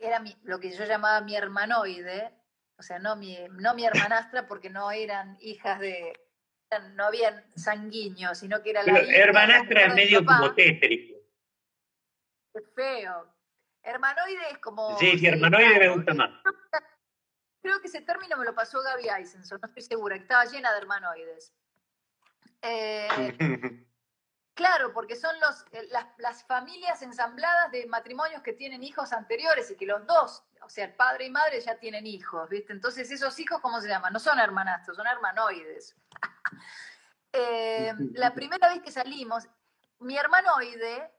[0.00, 2.32] era lo que yo llamaba mi hermanoide,
[2.76, 6.12] o sea, no mi, no mi hermanastra porque no eran hijas de,
[6.94, 11.18] no habían sanguíneos, sino que era la hija hermanastra es medio como tétrico.
[12.54, 13.34] Qué feo.
[13.82, 14.98] Hermanoide es como...
[14.98, 16.30] Sí, sí, hermanoide me gusta más.
[17.62, 20.72] Creo que ese término me lo pasó Gaby Eisenson, no estoy segura, que estaba llena
[20.72, 21.52] de hermanoides.
[22.62, 23.08] Eh,
[24.58, 29.70] claro, porque son los, eh, las, las, familias ensambladas de matrimonios que tienen hijos anteriores
[29.70, 32.72] y que los dos, o sea, el padre y madre ya tienen hijos, ¿viste?
[32.72, 34.12] Entonces, esos hijos, ¿cómo se llaman?
[34.12, 35.96] No son hermanastros, son hermanoides.
[37.30, 39.46] Eh, la primera vez que salimos,
[39.98, 41.12] mi hermanoide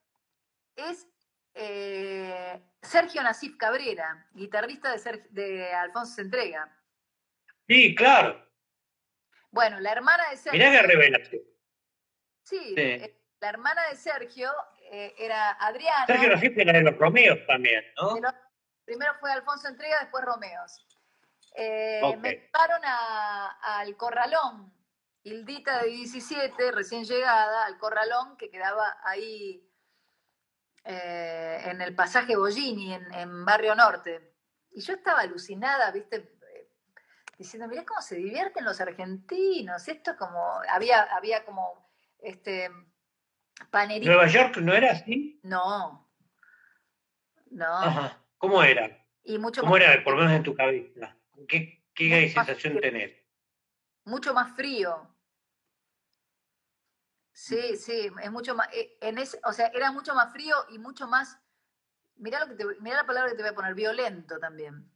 [0.75, 1.07] es
[1.53, 6.75] eh, Sergio Nasif Cabrera, guitarrista de, de Alfonso se entrega.
[7.67, 8.43] Sí, claro.
[9.51, 10.57] Bueno, la hermana de Sergio.
[10.59, 11.41] Mirá qué revelación.
[12.41, 14.51] Sí, eh, la hermana de Sergio
[14.91, 16.05] eh, era Adriana.
[16.07, 18.15] Sergio era de los Romeos también, ¿no?
[18.85, 20.85] primero fue Alfonso Entrega, después Romeos.
[21.55, 24.73] Me llevaron al Corralón,
[25.23, 29.69] Hildita de 17, recién llegada, al Corralón, que quedaba ahí
[30.85, 34.33] eh, en el pasaje Bollini, en, Barrio Norte.
[34.71, 36.37] Y yo estaba alucinada, viste,
[37.37, 42.69] diciendo, mirá cómo se divierten los argentinos, esto como, había, había como, este,
[44.03, 45.39] ¿Nueva York no era así?
[45.43, 46.09] No,
[47.51, 48.11] no.
[48.37, 49.05] ¿Cómo era?
[49.23, 51.15] Y mucho ¿Cómo era, por lo menos en tu cabeza?
[51.47, 53.13] ¿Qué, qué sensación tenés?
[54.05, 55.09] Mucho más frío,
[57.39, 60.77] Sí, sí, es mucho más, eh, en ese, o sea, era mucho más frío y
[60.77, 61.39] mucho más,
[62.17, 64.91] mira lo que te, mira la palabra que te voy a poner, violento también.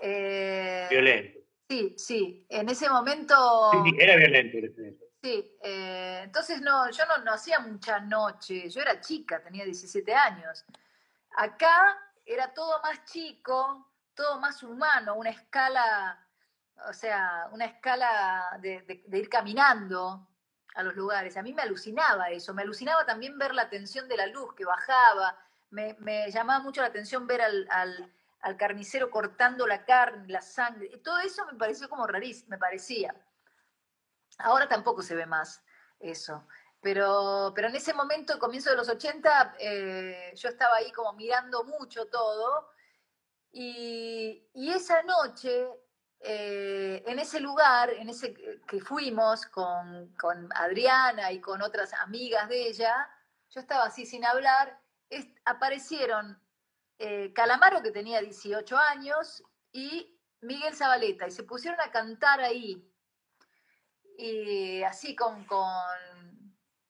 [0.00, 1.40] Eh, violento.
[1.68, 3.34] Sí, sí, en ese momento.
[3.72, 4.58] Sí, era violento.
[5.22, 10.14] Sí, eh, entonces no, yo no, no hacía mucha noche, yo era chica, tenía 17
[10.14, 10.64] años.
[11.36, 16.18] Acá era todo más chico, todo más humano, una escala,
[16.88, 20.28] o sea, una escala de ir caminando,
[20.76, 21.36] a los lugares.
[21.36, 24.64] A mí me alucinaba eso, me alucinaba también ver la tensión de la luz que
[24.64, 25.36] bajaba,
[25.70, 25.96] me,
[26.30, 28.12] llamaba mucho la atención ver al,
[28.56, 33.14] carnicero cortando la carne, la sangre, y todo eso me pareció como rarísimo, me parecía.
[34.38, 35.62] Ahora tampoco se ve más
[36.00, 36.46] eso.
[36.80, 41.64] Pero, pero en ese momento, comienzo de los 80, eh, yo estaba ahí como mirando
[41.64, 42.70] mucho todo.
[43.50, 45.68] Y, esa noche
[46.20, 48.34] eh, en ese lugar, en ese
[48.66, 50.14] que fuimos con,
[50.54, 53.08] Adriana y con otras amigas de ella,
[53.50, 54.78] yo estaba así sin hablar,
[55.44, 56.38] aparecieron
[56.98, 62.86] eh, Calamaro, que tenía 18 años, y Miguel Zabaleta, y se pusieron a cantar ahí,
[64.18, 65.66] y así con, con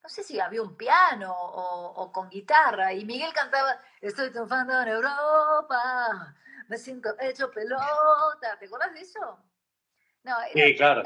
[0.03, 4.81] no sé si había un piano o, o, con guitarra, y Miguel cantaba, estoy triunfando
[4.81, 6.37] en Europa,
[6.69, 8.57] me siento hecho pelota.
[8.59, 9.39] ¿Te acuerdas de eso?
[10.23, 11.03] No, era sí, claro.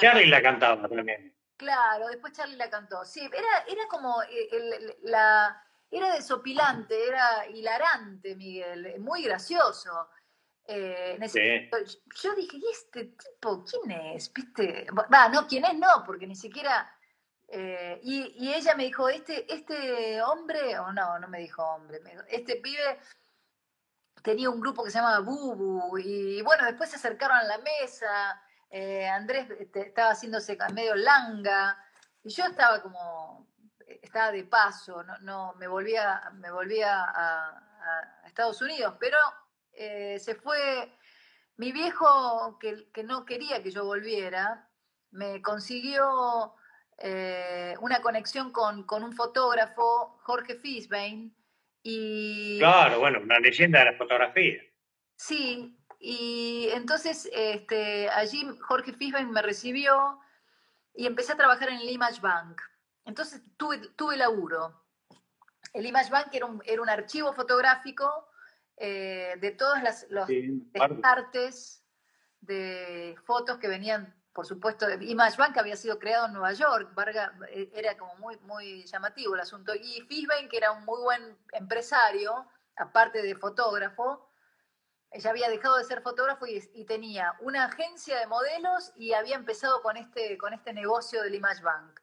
[0.00, 1.34] Charlie la cantaba también.
[1.56, 3.04] Claro, después Charlie la cantó.
[3.04, 5.64] Sí, era, era como eh, la.
[5.90, 10.10] Era desopilante, era hilarante, Miguel, muy gracioso.
[10.70, 11.18] Eh,
[12.22, 14.30] yo dije, ¿y este tipo quién es?
[14.30, 14.86] ¿Viste?
[14.92, 16.94] Va, no, quién es no, porque ni siquiera.
[17.48, 22.00] Eh, y, y, ella me dijo, este, este hombre, o no, no me dijo hombre,
[22.00, 22.98] me dijo, este pibe
[24.22, 28.42] tenía un grupo que se llamaba Bubu, y bueno, después se acercaron a la mesa,
[28.68, 31.82] eh, Andrés este, estaba haciéndose medio langa,
[32.22, 33.48] y yo estaba como,
[33.86, 37.64] estaba de paso, no, no me volvía, me volvía a,
[38.26, 39.16] Estados Unidos, pero
[39.78, 40.92] eh, se fue,
[41.56, 44.68] mi viejo que, que, no quería que yo volviera,
[45.12, 46.54] me consiguió
[46.98, 51.34] eh, una conexión con, con un fotógrafo, Jorge Fisbein,
[52.58, 54.60] claro, bueno, una leyenda de la fotografía.
[55.16, 60.20] Sí, y entonces este, allí Jorge Fisbein me recibió
[60.94, 62.60] y empecé a trabajar en el Image Bank.
[63.04, 64.84] Entonces tuve, tuve laburo.
[65.72, 68.27] El Image Bank era un, era un archivo fotográfico
[68.80, 70.28] eh, de todas las los
[71.02, 71.84] artes
[72.40, 77.36] de fotos que venían por supuesto, Image Bank había sido creado en Nueva York, Varga
[77.48, 79.74] eh, era como muy, muy llamativo el asunto.
[79.74, 84.30] Y Fishbein, que era un muy buen empresario, aparte de fotógrafo,
[85.10, 89.82] ella había dejado de ser fotógrafo y, tenía una agencia de modelos y había empezado
[89.82, 91.98] con este, con este negocio del Image Bank.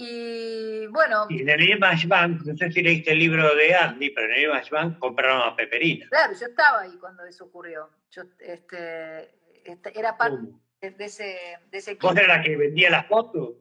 [0.00, 1.26] Y bueno.
[1.28, 4.34] Y en el Image Bank, no sé si leíste el libro de Andy, pero en
[4.34, 6.06] el Image Bank compraron a Peperina.
[6.08, 7.90] Claro, yo estaba ahí cuando eso ocurrió.
[8.12, 9.28] Yo, este,
[9.64, 11.36] este era parte de ese,
[11.68, 12.06] de ese equipo.
[12.06, 13.56] ¿Vos eras la que vendía las fotos?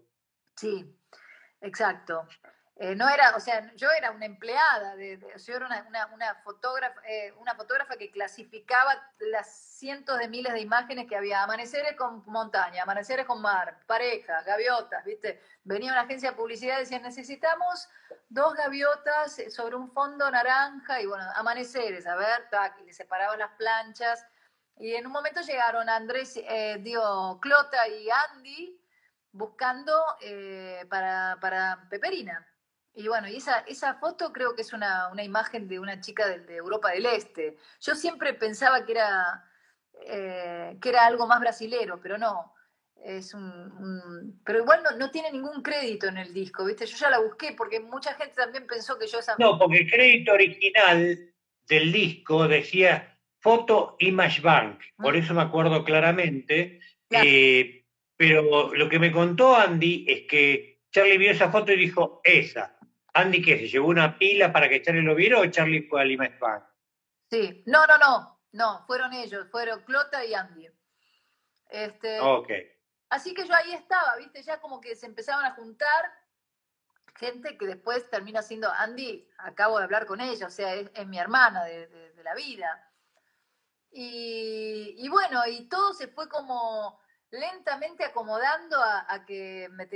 [0.56, 0.86] Sí,
[1.62, 2.28] exacto.
[2.80, 7.02] Eh, no era, o sea, yo era una empleada, de, yo era una, una, fotógrafa,
[7.08, 12.24] eh, una fotógrafa que clasificaba las cientos de miles de imágenes que había, amaneceres con
[12.28, 15.42] montaña, amaneceres con mar, parejas, gaviotas, ¿viste?
[15.63, 17.90] Venía una agencia de publicidad y decía, necesitamos
[18.30, 23.40] dos gaviotas sobre un fondo naranja y bueno, amaneceres, a ver, tac, y le separaban
[23.40, 24.24] las planchas.
[24.78, 28.80] Y en un momento llegaron Andrés, eh, digo, Clota y Andy
[29.32, 32.46] buscando eh, para, para Peperina.
[32.98, 36.28] Y bueno, y esa, esa foto creo que es una, una imagen de una chica
[36.28, 37.56] de, de, Europa del Este.
[37.80, 39.46] Yo siempre pensaba que era,
[40.08, 42.56] eh, que era algo más brasilero, pero no.
[43.04, 46.88] Es un, pero igual no, no, tiene ningún crédito en el disco, ¿viste?
[46.88, 49.36] Yo ya la busqué porque mucha gente también pensó que yo esa...
[49.38, 51.34] No, porque el crédito original
[51.68, 55.20] del disco decía Foto Image Bank, por mm.
[55.20, 56.80] eso me acuerdo claramente.
[57.08, 57.28] Claro.
[57.30, 62.22] Eh, pero lo que me contó Andy es que Charlie vio esa foto y dijo,
[62.24, 62.77] esa.
[63.18, 63.58] Andy, ¿qué?
[63.58, 66.64] ¿Se llevó una pila para que Charlie lo viera o Charlie fue al Image Bank?
[67.30, 70.70] Sí, no, no, no, no, fueron ellos, fueron Clota y Andy.
[71.70, 72.50] Este, ok.
[73.10, 74.44] Así que yo ahí estaba, ¿viste?
[74.44, 76.14] Ya como que se empezaban a juntar
[77.16, 81.08] gente que después termina siendo Andy, acabo de hablar con ella, o sea, es, es
[81.08, 82.94] mi hermana de, de, de la vida.
[83.90, 87.00] Y, y, bueno, y todo se fue como
[87.32, 89.90] lentamente acomodando a, a, que me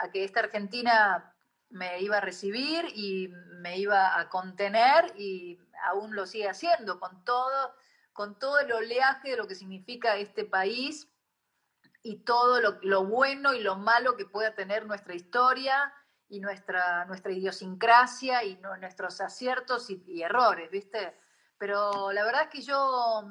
[0.00, 1.33] a que esta Argentina
[1.70, 3.28] me iba a recibir y
[3.60, 7.74] me iba a contener y aún lo sigue haciendo con todo,
[8.12, 11.08] con todo el oleaje de lo que significa este país
[12.02, 15.92] y todo lo, bueno y lo malo que pueda tener nuestra historia
[16.28, 21.18] y nuestra, nuestra idiosincrasia y no, nuestros aciertos y, errores, ¿viste?
[21.58, 23.24] Pero la verdad es que yo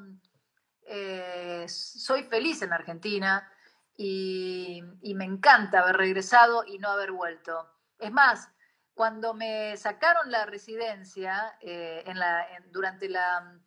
[0.88, 3.48] eh, soy feliz en Argentina
[3.96, 4.82] y,
[5.15, 7.69] me encanta haber regresado y no haber vuelto.
[8.00, 8.50] Es más,
[8.94, 13.60] cuando me sacaron la residencia eh, en la, en, durante la,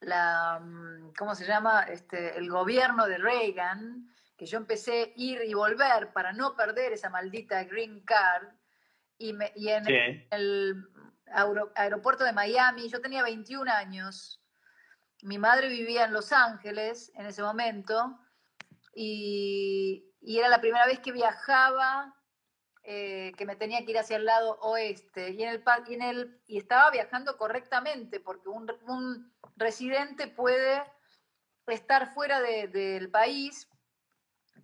[0.00, 0.60] la,
[1.16, 1.82] ¿cómo se llama?
[1.82, 6.92] Este, el gobierno de Reagan, que yo empecé a ir y volver para no perder
[6.92, 8.48] esa maldita green card,
[9.18, 9.92] y, me, y en sí.
[9.92, 10.88] el, el
[11.74, 14.42] aeropuerto de Miami, yo tenía 21 años,
[15.22, 18.18] mi madre vivía en Los Ángeles en ese momento,
[18.94, 22.15] y, y era la primera vez que viajaba
[22.88, 26.02] eh, que me tenía que ir hacia el lado oeste y, en el, y, en
[26.02, 30.84] el, y estaba viajando correctamente porque un, un residente puede
[31.66, 33.68] estar fuera de, del país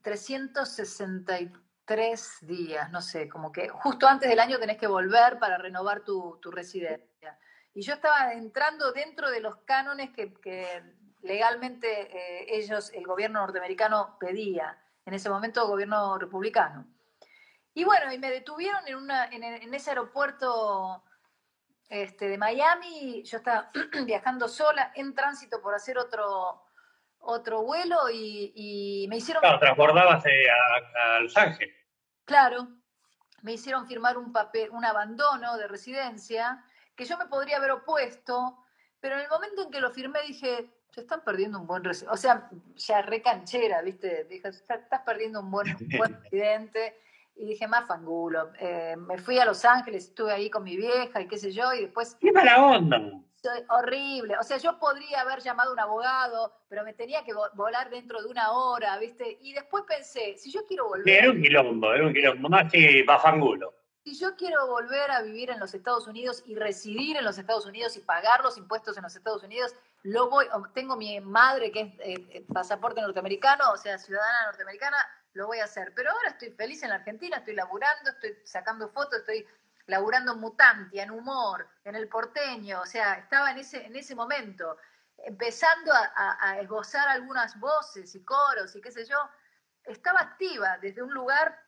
[0.03, 6.05] 363 días, no sé, como que justo antes del año tenés que volver para renovar
[6.05, 7.37] tu, residencia.
[7.75, 10.81] Y yo estaba entrando dentro de los cánones que, que
[11.23, 16.87] legalmente eh, ellos, el gobierno norteamericano pedía, en ese momento gobierno republicano.
[17.75, 21.03] Y bueno, y me detuvieron en, una, en, en ese aeropuerto
[21.93, 23.23] este, de Miami.
[23.23, 23.71] Yo estaba
[24.07, 26.65] viajando sola en tránsito por hacer otro,
[27.19, 29.41] otro vuelo y, y me hicieron.
[29.41, 31.75] Claro, transbordabas eh, a, a, Los Ángeles.
[32.25, 32.69] Claro,
[33.43, 36.65] me hicieron firmar un papel, un abandono de residencia
[36.97, 38.65] que yo me podría haber opuesto,
[39.01, 42.15] pero en el momento en que lo firmé dije, se están perdiendo un buen residente.
[42.15, 44.25] O sea, ya recanchera, ¿viste?
[44.25, 46.99] Dije, estás perdiendo un buen, un buen residente
[47.43, 48.53] y dije, más fangulo.
[48.61, 51.75] Eh, me fui a Los Ángeles, estuve ahí con mi vieja y qué sé yo,
[51.75, 52.17] y después...
[52.21, 53.01] ¡Qué mala onda!
[53.35, 54.37] Soy horrible.
[54.39, 58.23] O sea, yo podría haber llamado a un abogado, pero me tenía que volar dentro
[58.23, 59.39] de una hora, ¿viste?
[59.41, 61.09] Y después pensé, si yo quiero volver...
[61.09, 63.75] Era un quilombo, era un quilombo, más que fangulo.
[64.05, 67.67] Si yo quiero volver a vivir en los Estados Unidos y residir en los Estados
[67.67, 69.75] Unidos y pagar los impuestos en los Estados Unidos,
[70.05, 74.97] lo voy, tengo mi madre que es eh, pasaporte norteamericano, o sea, ciudadana norteamericana,
[75.35, 75.93] lo voy a hacer.
[75.95, 79.47] Pero ahora estoy feliz en la Argentina, estoy laburando, estoy sacando fotos, estoy
[79.87, 84.15] laburando en Mutantia, en Humor, en El Porteño, o sea, estaba en ese, en ese
[84.15, 84.77] momento,
[85.19, 89.19] empezando a, esbozar algunas voces y coros y qué sé yo,
[89.85, 91.61] estaba activa desde un lugar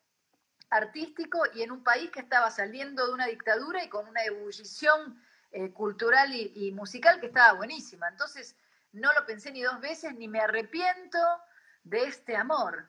[0.70, 5.20] artístico y en un país que estaba saliendo de una dictadura y con una ebullición
[5.52, 8.08] eh, cultural y, y, musical que estaba buenísima.
[8.08, 8.56] Entonces,
[8.92, 11.18] no lo pensé ni dos veces, ni me arrepiento
[11.84, 12.88] de este amor.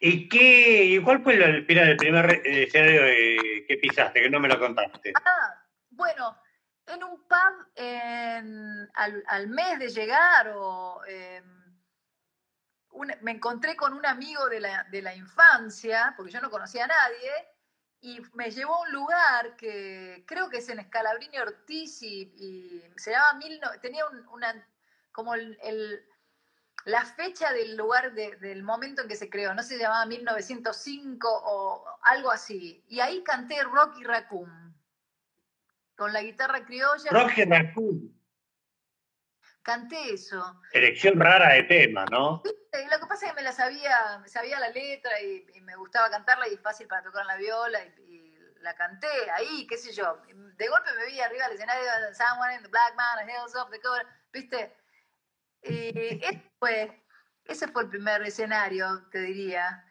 [0.00, 3.02] ¿Y qué, cuál fue el, primer escenario
[3.68, 5.12] que pisaste, que no me lo contaste?
[5.24, 6.36] Ah, bueno,
[6.86, 7.66] en un pub
[8.94, 11.42] al, mes de llegar o eh,
[12.90, 17.30] un, me encontré con un amigo de la, infancia, porque yo no conocía a nadie,
[18.00, 23.10] y me llevó a un lugar que creo que es en Escalabrini Ortiz y, se
[23.10, 24.24] llama Mil, tenía un,
[25.12, 26.06] como el
[26.86, 31.28] la fecha del lugar de, del momento en que se creó, no se llamaba 1905
[31.28, 32.84] o algo así.
[32.88, 34.72] Y ahí canté Rocky Raccoon,
[35.96, 37.10] con la guitarra criolla.
[37.10, 38.16] Rocky Raccoon.
[39.62, 40.60] Canté eso.
[40.72, 42.40] Elección rara de tema, ¿no?
[42.44, 46.08] Lo que pasa es que me la sabía, sabía la letra y, y me gustaba
[46.08, 49.76] cantarla y es fácil para tocar en la viola y, y la canté ahí, qué
[49.76, 50.22] sé yo.
[50.28, 53.70] De golpe me vi arriba del escenario de Someone in the Black Man, Hills of
[53.72, 54.85] the Cover, ¿viste?
[55.62, 57.04] Y ese fue,
[57.44, 59.84] ese fue el primer escenario, te diría.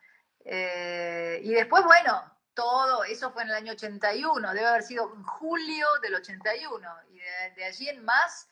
[0.43, 5.23] Eh, y después, bueno, todo, eso fue en el año 81, debe haber sido en
[5.23, 6.89] julio del 81.
[7.11, 8.49] Y de, de allí en más,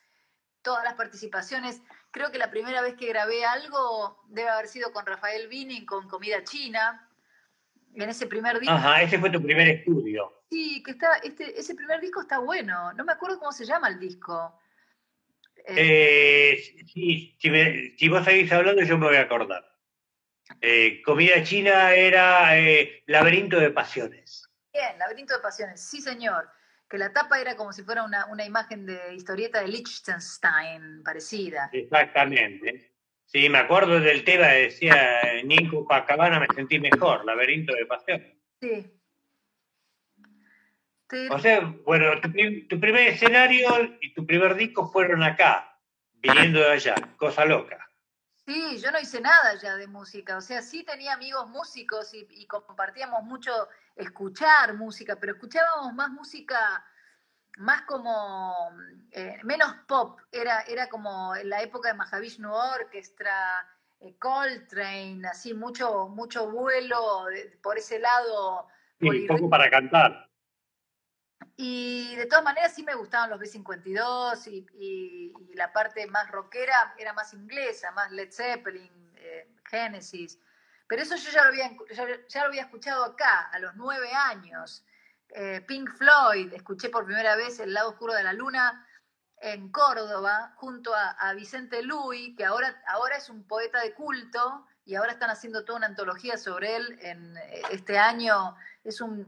[0.62, 1.82] todas las participaciones.
[2.12, 6.08] Creo que la primera vez que grabé algo debe haber sido con Rafael Vini, con
[6.08, 7.10] Comida China
[7.96, 8.74] en ese primer disco.
[8.74, 10.44] Ajá, ese fue tu primer estudio.
[10.50, 12.94] Sí, que está, este, ese primer disco está bueno.
[12.94, 14.58] No me acuerdo cómo se llama el disco.
[15.66, 16.62] Eh,
[16.94, 19.66] si, vos seguís hablando, yo me voy a acordar.
[20.62, 24.50] Eh, comida china era eh, Laberinto de Pasiones.
[24.74, 26.50] Bien, Laberinto de Pasiones, sí, señor.
[26.90, 31.70] Que la tapa era como si fuera una, una imagen de historieta de Liechtenstein, parecida.
[31.72, 32.92] Exactamente.
[33.26, 38.22] Sí, me acuerdo del tema, decía Nico Pacabana, me sentí mejor, laberinto de pasión.
[38.62, 39.03] Sí.
[41.32, 43.70] O sea, bueno, tu, primer escenario
[44.02, 45.80] y tu primer disco fueron acá,
[46.16, 47.88] viniendo de allá, cosa loca.
[48.46, 52.28] Sí, yo no hice nada ya de música, o sea, sí tenía amigos músicos y,
[52.30, 53.52] y compartíamos mucho
[53.96, 56.84] escuchar música, pero escuchábamos más música
[57.58, 58.72] más como,
[59.12, 63.68] eh, menos pop, era, era como en la época de Mahavishnu Orchestra,
[64.00, 67.26] eh, Coltrane, así mucho, mucho vuelo
[67.62, 68.68] por ese lado.
[69.00, 70.30] Sí, poco para cantar.
[71.56, 77.14] Y de todas maneras sí me gustaban los B-52 y, la parte más rockera era
[77.14, 80.40] más inglesa, más Led Zeppelin, eh, Genesis.
[80.88, 81.72] Pero eso yo ya lo, había,
[82.28, 84.84] ya lo había escuchado acá, a los nueve años.
[85.30, 88.88] Eh, Pink Floyd, escuché por primera vez El lado oscuro de la luna
[89.38, 94.96] en Córdoba, junto a, Vicente Luis, que ahora, ahora es un poeta de culto y
[94.96, 98.56] ahora están haciendo toda una antología sobre él en eh, este año.
[98.84, 99.26] Es un,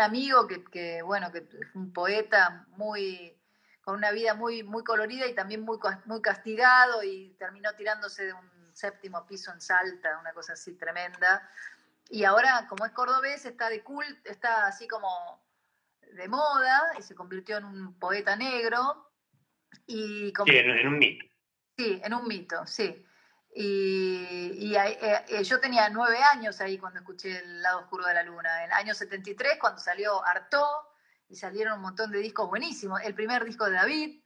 [0.00, 3.34] amigo que, bueno, que es un poeta muy
[3.82, 8.34] con una vida muy, muy colorida y también muy, muy castigado y terminó tirándose de
[8.34, 11.48] un séptimo piso en Salta, una cosa así tremenda.
[12.10, 15.42] Y ahora, como es cordobés, está de cult, está así como
[16.12, 19.10] de moda y se convirtió en un poeta negro.
[19.86, 21.26] Y sí, en, un mito.
[21.78, 23.06] Sí, en un mito, sí.
[23.60, 28.22] Y, eh, eh, yo tenía nueve años ahí cuando escuché El lado oscuro de la
[28.22, 28.62] luna.
[28.62, 30.64] En el año 73, cuando salió Artó,
[31.28, 33.00] y salieron un montón de discos buenísimos.
[33.02, 34.22] El primer disco de David,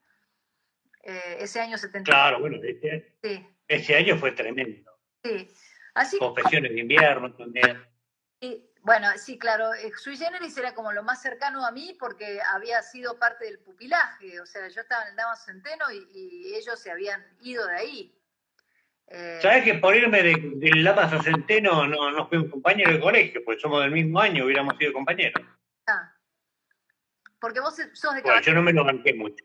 [1.03, 2.14] eh, ese año 73.
[2.14, 3.47] Claro, bueno, ese, sí.
[3.68, 4.93] ese año fue tremendo.
[5.24, 5.49] Sí.
[6.18, 7.87] Confesiones de invierno también.
[8.39, 12.83] Y, bueno, sí, claro, Sui Generis era como lo más cercano a mí porque había
[12.83, 16.91] sido parte del pupilaje, o sea, yo estaba en el Dama Centeno y, ellos se
[16.91, 18.22] habían ido de ahí.
[19.14, 23.44] Eh, ¿Sabes que por irme del de Lama Centeno no, no un compañero de colegio?
[23.44, 25.42] Pues somos del mismo año, hubiéramos sido compañeros.
[25.86, 26.14] Ah.
[27.38, 28.50] Porque vos sos de caballito.
[28.50, 29.44] yo no me lo banqué mucho.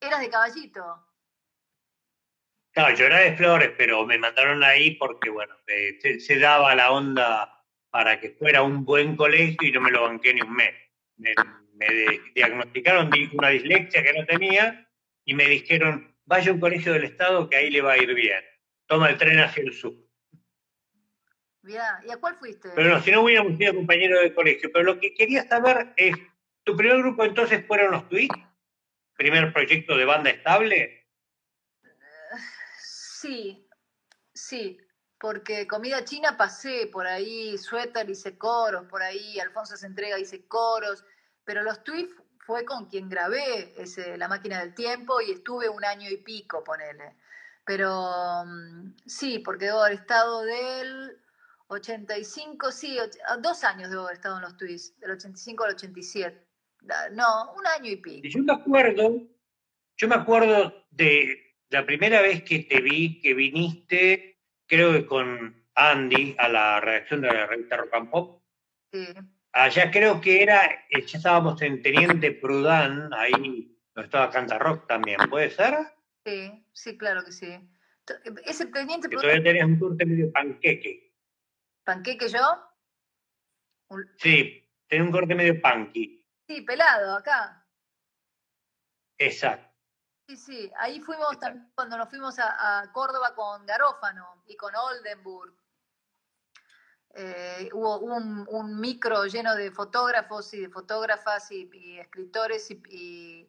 [0.00, 1.08] ¿Eras de caballito?
[2.72, 7.64] Claro, yo era de Flores, pero me mandaron ahí porque, bueno, se, daba la onda
[7.90, 10.74] para que fuera un buen colegio y no me lo banqué ni un mes.
[11.16, 11.34] Me,
[12.34, 14.88] diagnosticaron una dislexia que no tenía
[15.24, 18.12] y me dijeron, vaya a un colegio del Estado que ahí le va a ir
[18.14, 18.44] bien.
[18.88, 19.94] Toma el tren hacia el sur.
[21.62, 22.70] ¿y a cuál fuiste?
[22.74, 24.70] Pero no, si no hubiéramos sido compañeros de colegio.
[24.72, 26.16] Pero lo que quería saber es,
[26.64, 28.34] ¿tu primer grupo entonces fueron los Tweets?
[29.16, 31.06] ¿Primer proyecto de banda estable?
[32.80, 33.68] Sí,
[34.32, 34.78] sí,
[35.18, 40.46] porque comida china pasé por ahí, Suéter hice coros, por ahí Alfonso se entrega hice
[40.46, 41.04] coros,
[41.44, 45.84] pero los tweets fue con quien grabé ese, La máquina del tiempo y estuve un
[45.84, 47.16] año y pico, ponele.
[47.68, 51.18] Pero mm, sí, porque debo haber estado del
[51.66, 52.96] 85, sí,
[53.42, 56.48] dos años debo haber estado en los tweets, del 85 al 87.
[57.12, 58.26] No, un año y pico.
[58.26, 59.22] Yo me acuerdo,
[59.98, 65.62] yo me acuerdo de la primera vez que te vi, que viniste, creo que con
[65.74, 68.42] Andy a la redacción de la revista Rock and Pop.
[69.52, 74.86] Allá creo que era, eh, ya estábamos en Teniente Prudán, ahí donde estaba Canta Rock
[74.86, 75.97] también, ¿puede ser?
[76.28, 77.70] Sí, sí, claro que sí.
[78.44, 79.22] Ese Teniente Prudán.
[79.22, 81.14] Todavía tenías un turte medio panqueque.
[81.84, 82.68] ¿Panqueque yo?
[84.18, 86.26] Sí, tenía un corte medio punky.
[86.46, 87.66] Sí, pelado, acá.
[89.16, 89.66] Exacto.
[90.26, 95.54] Sí, sí, ahí fuimos también cuando nos fuimos a, Córdoba con Garófano y con Oldenburg.
[97.14, 103.48] Eh, hubo un, micro lleno de fotógrafos y de fotógrafas y, escritores y,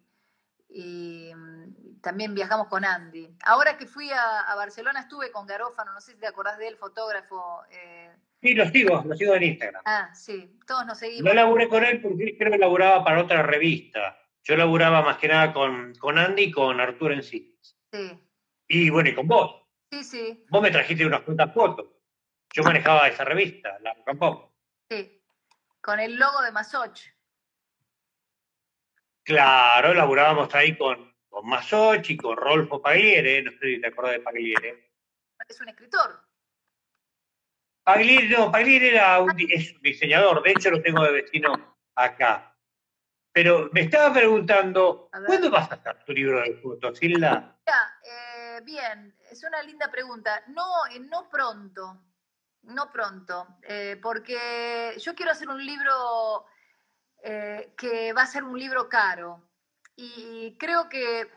[2.01, 3.29] también viajamos con Andy.
[3.43, 6.77] Ahora que fui a, Barcelona estuve con Garófano, no sé si te acordás de él,
[6.77, 7.63] fotógrafo.
[7.71, 8.11] Eh.
[8.41, 9.81] Sí, lo sigo, lo sigo en Instagram.
[9.85, 11.23] Ah, sí, todos nos seguimos.
[11.23, 14.17] No laburé con él porque creo que laburaba para otra revista.
[14.43, 17.59] Yo laburaba más que nada con, con Andy y con Arturo en sí.
[17.91, 18.19] Sí.
[18.67, 19.63] Y bueno, y con vos.
[19.91, 20.45] Sí, sí.
[20.49, 21.87] Vos me trajiste unas cuantas fotos.
[22.53, 24.55] Yo manejaba esa revista, la tampoco.
[24.89, 25.21] Sí,
[25.81, 27.01] con el logo de Masoch.
[29.23, 34.13] Claro, laburábamos ahí con, con Masoch y con Rolfo Pagliere, no sé si te acuerdas
[34.13, 34.91] de Pagliere.
[35.47, 36.21] Es un escritor.
[37.83, 42.55] Pagliere, no, Pagliere era un, es un diseñador, de hecho lo tengo de vecino acá.
[43.31, 47.57] Pero me estaba preguntando, ¿cuándo vas a sacar tu libro de fotos, Hilda?
[48.03, 50.43] Eh, bien, es una linda pregunta.
[50.47, 52.01] No, eh, no pronto,
[52.63, 56.45] no pronto, eh, porque yo quiero hacer un libro
[57.21, 59.48] que va a ser un libro caro.
[60.01, 61.29] Y creo que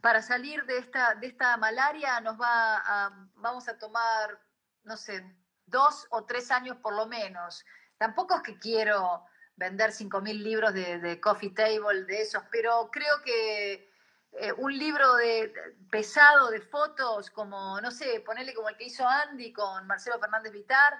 [0.00, 4.36] para salir de esta, de esta malaria nos va a, vamos a tomar,
[4.82, 5.24] no sé,
[5.66, 7.64] dos o tres años por lo menos.
[7.96, 9.24] Tampoco es que quiero
[9.54, 13.88] vender 5.000 libros de, coffee table, de esos, pero creo que
[14.32, 15.52] eh, un libro de,
[15.88, 20.52] pesado de fotos, como, no sé, ponerle como el que hizo Andy con Marcelo Fernández
[20.52, 20.94] Vitar.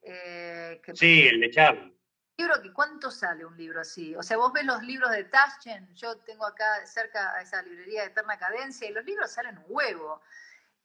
[0.00, 1.99] Eh, sí, el de Charlie.
[2.40, 4.14] Libro que cuánto sale un libro así.
[4.16, 8.02] O sea, vos ves los libros de Taschen, yo tengo acá cerca a esa librería
[8.02, 10.22] de Eterna Cadencia, y los libros salen un huevo.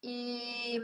[0.01, 0.81] Y,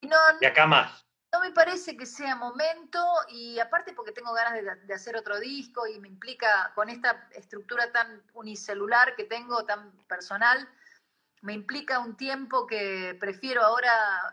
[0.00, 1.06] y, no, y acá más
[1.36, 2.98] no me parece que sea momento
[3.28, 4.54] y aparte porque tengo ganas
[4.86, 9.92] de, hacer otro disco y me implica con esta estructura tan unicelular que tengo, tan
[10.06, 10.66] personal,
[11.42, 13.90] me implica un tiempo que prefiero ahora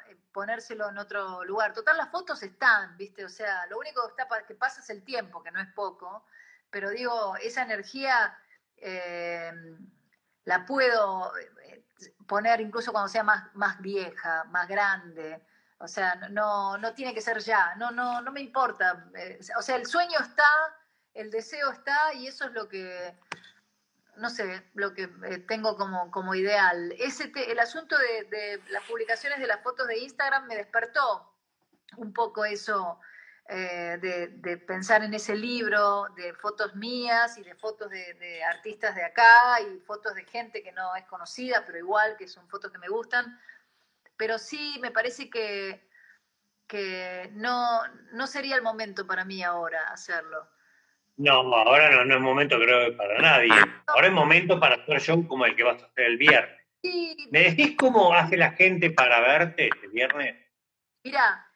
[0.08, 1.74] eh, ponérselo en otro lugar.
[1.74, 3.24] Total, las fotos están, ¿viste?
[3.24, 4.02] O sea, lo único
[4.48, 6.26] que, pasa es el tiempo, que no es poco,
[6.70, 8.38] pero digo, esa energía
[8.78, 9.54] eh,
[10.46, 11.86] la puedo eh,
[12.28, 15.46] poner incluso cuando sea más, más vieja, más grande
[15.84, 19.06] o sea, no, no tiene que ser ya, no, no, no me importa.
[19.16, 20.50] Eh, o sea, el sueño está,
[21.14, 23.14] el deseo está y eso es lo que,
[24.18, 26.94] no sé, lo que eh, tengo como, como ideal.
[26.98, 31.34] El asunto de, las publicaciones de las fotos de Instagram me despertó
[31.98, 33.00] un poco eso
[33.50, 38.96] eh, de, pensar en ese libro, de fotos mías y de fotos de, de, artistas
[38.96, 42.72] de acá y fotos de gente que no es conocida, pero igual que son fotos
[42.72, 43.40] que me gustan
[44.18, 45.90] pero sí me parece que,
[46.68, 50.48] que no, no sería el momento para mí ahora hacerlo.
[51.18, 53.52] No, ahora no, no es momento creo para nadie.
[53.88, 56.60] Ahora es momento para hacer show como el que vas a hacer el viernes.
[57.32, 60.36] ¿Me decís cómo hace la gente para verte este viernes?
[61.04, 61.48] Mirá,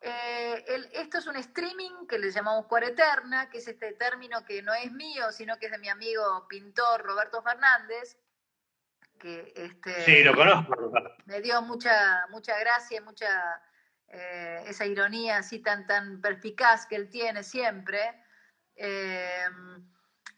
[0.00, 4.74] eh, esto es un streaming que le llamamos Cuareterna, que es este término que no
[4.74, 8.18] es mío, sino que es de mi amigo pintor Roberto Fernández,
[9.22, 10.74] este, sí, lo conozco.
[11.24, 13.62] Me dio mucha, mucha gracia, mucha
[14.08, 18.00] eh, esa ironía así tan, tan perspicaz que él tiene siempre.
[18.76, 19.46] Eh,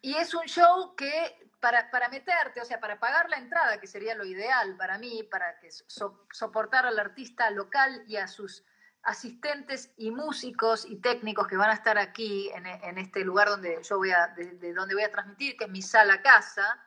[0.03, 3.87] y es un show que para, para, meterte, o sea, para pagar la entrada, que
[3.87, 8.65] sería lo ideal para mí, para que soportar al artista local y a sus
[9.03, 13.79] asistentes y músicos y técnicos que van a estar aquí en, en este lugar donde
[13.83, 16.85] yo voy a, de, donde voy a transmitir, que es mi sala casa.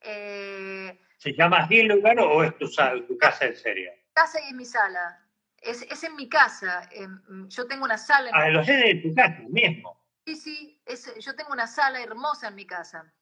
[0.00, 2.68] Eh, ¿Se llama así el lugar o es tu,
[3.06, 3.92] tu casa en serio?
[4.12, 5.20] Casa y es mi sala.
[5.60, 6.88] Es, es en mi casa.
[7.48, 8.28] yo tengo una sala.
[8.28, 10.03] En ah, lo sé de tu casa mismo.
[10.24, 10.80] Sí, sí.
[11.20, 13.12] yo tengo una sala hermosa en mi casa.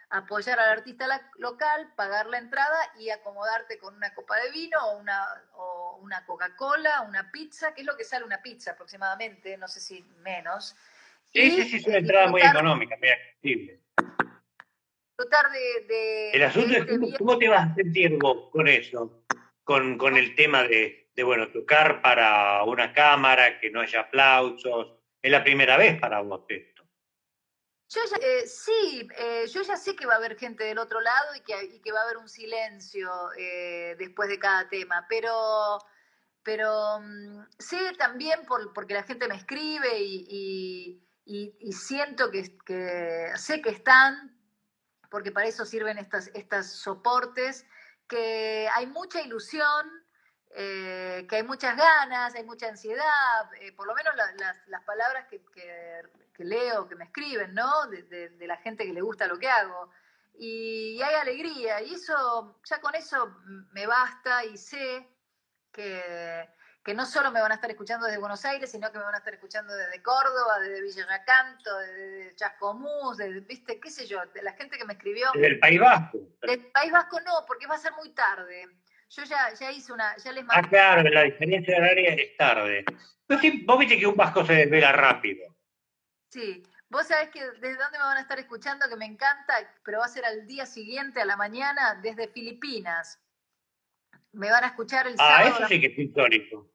[0.09, 1.05] apoyar al artista
[1.37, 6.25] local, pagar la entrada y acomodarte con una copa de vino o una, o una
[6.25, 10.75] Coca-Cola, una pizza, que es lo que sale una pizza aproximadamente, no sé si menos.
[11.25, 13.81] Sí, sí, sí, es una entrada muy económica, muy accesible.
[15.17, 19.23] Disfrutar de, El asunto es este cómo, te vas a sentir vos con eso,
[19.63, 24.93] con, con el tema de, de, bueno, tocar para una cámara, que no haya aplausos.
[25.19, 26.83] Es la primera vez para vos esto.
[27.89, 31.35] Yo eh, sí, eh, yo ya sé que va a haber gente del otro lado
[31.35, 35.79] y que, que va a haber un silencio eh, después de cada tema, pero,
[36.43, 41.01] pero mm, sé también por, porque la gente me escribe y,
[41.71, 42.43] siento que,
[43.35, 44.37] sé que están,
[45.09, 47.65] porque para eso sirven estas, estas soportes,
[48.07, 50.06] que hay mucha ilusión,
[50.59, 55.39] eh, que hay muchas ganas, hay mucha ansiedad, eh, por lo menos las palabras que,
[56.39, 57.85] leo, que me escriben, ¿no?
[57.85, 59.91] De, la gente que le gusta lo que hago.
[60.33, 63.37] Y, hay alegría, y eso, ya con eso
[63.71, 65.07] me basta y sé
[65.71, 66.49] que,
[66.83, 69.13] que no solo me van a estar escuchando desde Buenos Aires, sino que me van
[69.13, 74.25] a estar escuchando desde Córdoba, desde Villa Yacanto, desde Chascomús, desde, viste, qué sé yo,
[74.33, 75.29] de la gente que me escribió.
[75.35, 76.17] Desde el País Vasco.
[76.41, 78.67] Del País Vasco no, porque va a ser muy tarde.
[79.09, 80.67] Yo ya, ya hice una, ya les mandé.
[80.67, 82.85] Ah, claro, la diferencia horaria es tarde.
[83.65, 85.55] vos viste que un vasco se desvela rápido.
[86.29, 89.53] Sí, vos sabés que desde dónde me van a estar escuchando, que me encanta,
[89.83, 93.19] pero va a ser al día siguiente, a la mañana, desde Filipinas.
[94.33, 95.35] Me van a escuchar el sábado.
[95.37, 96.69] Ah, eso sí que es histórico.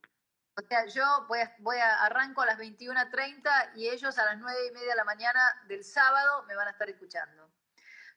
[0.55, 4.39] O sea, yo voy a, voy a arranco a las 21.30 y ellos a las
[4.39, 7.51] 9 y media de la mañana del sábado me van a estar escuchando.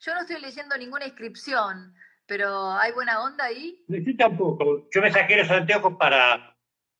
[0.01, 1.95] Yo no estoy leyendo ninguna inscripción,
[2.27, 3.85] pero ¿hay buena onda ahí?
[3.89, 4.89] Yo tampoco.
[4.91, 6.57] Yo me saqué los anteojos para,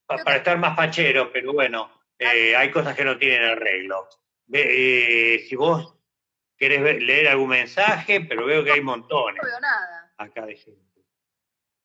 [0.07, 4.09] para, estar más fachero, pero bueno, eh, hay cosas que no tienen arreglo.
[4.53, 5.97] Eh, si vos
[6.57, 9.43] querés leer algún mensaje, pero veo que hay montones.
[9.43, 10.15] No veo nada.
[10.17, 11.05] Acá de gente.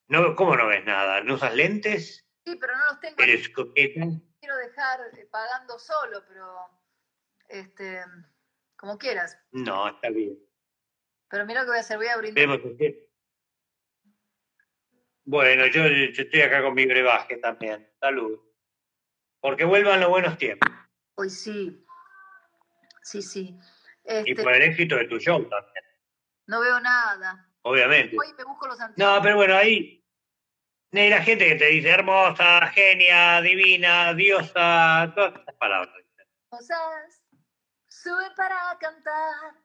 [0.07, 1.21] No, ¿Cómo no ves nada?
[1.21, 2.27] ¿No usas lentes?
[2.45, 3.21] Sí, pero no los tengo.
[3.21, 4.01] ¿Eres coqueta?
[4.39, 6.67] Quiero dejar eh, pagando solo, pero
[7.49, 8.01] este,
[8.75, 9.37] como quieras.
[9.51, 10.37] No, está bien.
[11.29, 12.59] Pero mira lo que voy a hacer, voy a brindar.
[15.23, 17.89] Bueno, yo, estoy acá con mi brebaje también.
[17.99, 18.39] Salud.
[19.39, 20.69] Porque vuelvan los buenos tiempos.
[21.15, 21.85] Hoy sí.
[23.03, 23.57] Sí, sí.
[24.05, 25.85] Y este por el éxito de tu show también.
[26.47, 27.47] No veo nada.
[27.63, 28.15] Obviamente.
[28.17, 30.01] Hoy me busco los No, pero bueno, ahí
[30.93, 35.95] y la gente que te dice hermosa, genia, divina, diosa, todas estas palabras.
[36.49, 37.21] Cosas,
[37.87, 39.55] sube para cantar.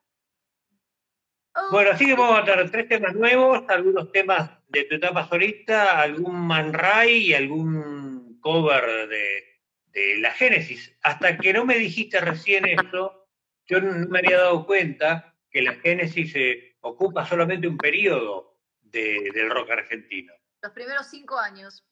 [1.70, 6.00] Bueno, así que vamos a tener tres temas nuevos, algunos temas de tu etapa solista,
[6.00, 10.96] algún Man Ray y algún cover de, de la Génesis.
[11.02, 13.28] Hasta que no me dijiste recién eso,
[13.66, 19.50] yo no me había dado cuenta que la Génesis se ocupa solamente un periodo del
[19.50, 20.32] rock argentino.
[20.62, 21.84] Los primeros cinco años.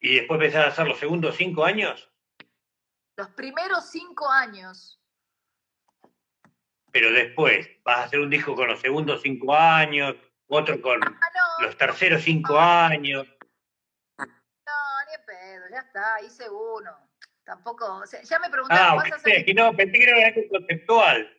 [0.00, 2.10] ¿Y después empezar a hacer los segundos cinco años?
[3.16, 5.00] Los primeros cinco años.
[6.94, 10.14] Pero después, vas a hacer un disco con los segundos cinco años,
[10.46, 11.20] otro con ah,
[11.60, 13.26] los terceros cinco años.
[14.16, 14.26] No,
[15.10, 16.92] ni pedo, ya está, hice uno.
[17.42, 19.00] Tampoco, o sea, ya me preguntaron.
[19.00, 21.36] Ah, pensé, no, pensé que era algo conceptual.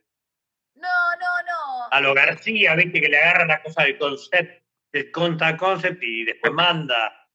[0.74, 1.88] No, no, no.
[1.89, 6.26] A lo García, viste, que le agarra la cosa del concept, del conta concept y
[6.26, 7.30] después manda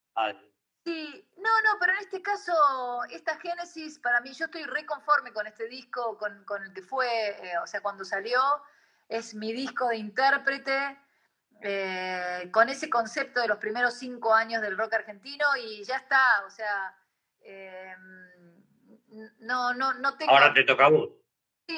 [0.85, 2.53] Sí, no, no, pero en este caso,
[3.11, 7.59] esta Génesis, para mí, yo estoy reconforme con este disco, con, el que fue, eh,
[7.62, 8.41] o sea, cuando salió,
[9.09, 10.99] es mi disco de intérprete,
[11.62, 16.45] eh, con ese concepto de los primeros cinco años del rock argentino y ya está,
[16.47, 16.97] o sea,
[17.41, 17.95] eh,
[19.41, 20.32] no, no, no tengo...
[20.32, 21.11] Ahora te toca a vos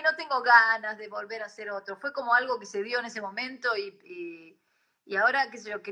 [0.00, 1.96] no tengo ganas de volver a hacer otro.
[1.96, 4.56] Fue como algo que se dio en ese momento y,
[5.04, 5.82] y, ahora, qué sé yo,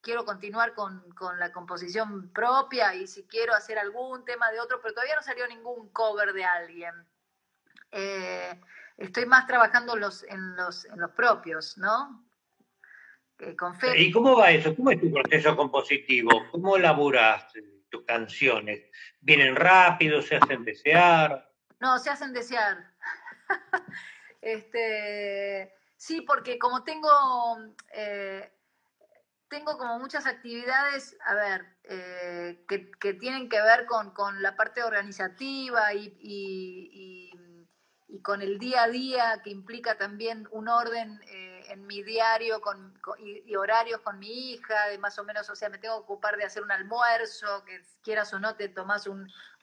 [0.00, 1.02] quiero continuar con,
[1.38, 5.46] la composición propia y si quiero hacer algún tema de otro, pero todavía no salió
[5.46, 6.94] ningún cover de alguien.
[7.92, 8.60] Eh,
[8.96, 12.24] estoy más trabajando los, en, los, en los propios, ¿no?
[13.56, 13.98] con fe.
[13.98, 14.74] ¿Y cómo va eso?
[14.76, 16.30] ¿Cómo es tu proceso compositivo?
[16.50, 17.46] ¿Cómo laburas
[17.88, 18.82] tus canciones?
[19.20, 20.20] ¿Vienen rápido?
[20.22, 21.50] ¿Se hacen desear?
[21.80, 22.92] No, se hacen desear.
[24.42, 27.08] este, sí, porque como tengo,
[27.94, 28.52] eh,
[29.50, 35.92] tengo como muchas actividades, a ver, eh, que, tienen que ver con, la parte organizativa
[35.92, 37.30] y,
[38.22, 42.94] con el día a día, que implica también un orden eh, en mi diario con,
[43.18, 46.36] y, horarios con mi hija, de más o menos, o sea, me tengo que ocupar
[46.36, 49.08] de hacer un almuerzo, que quieras o no te tomas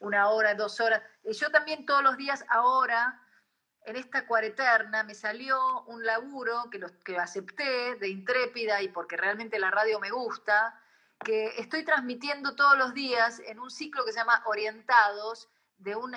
[0.00, 1.02] una hora, dos horas.
[1.24, 3.22] Yo también todos los días ahora
[3.88, 9.58] en esta cuareterna me salió un laburo que, que acepté de intrépida y porque realmente
[9.58, 10.78] la radio me gusta,
[11.24, 16.14] que estoy transmitiendo todos los días en un ciclo que se llama Orientados, de un,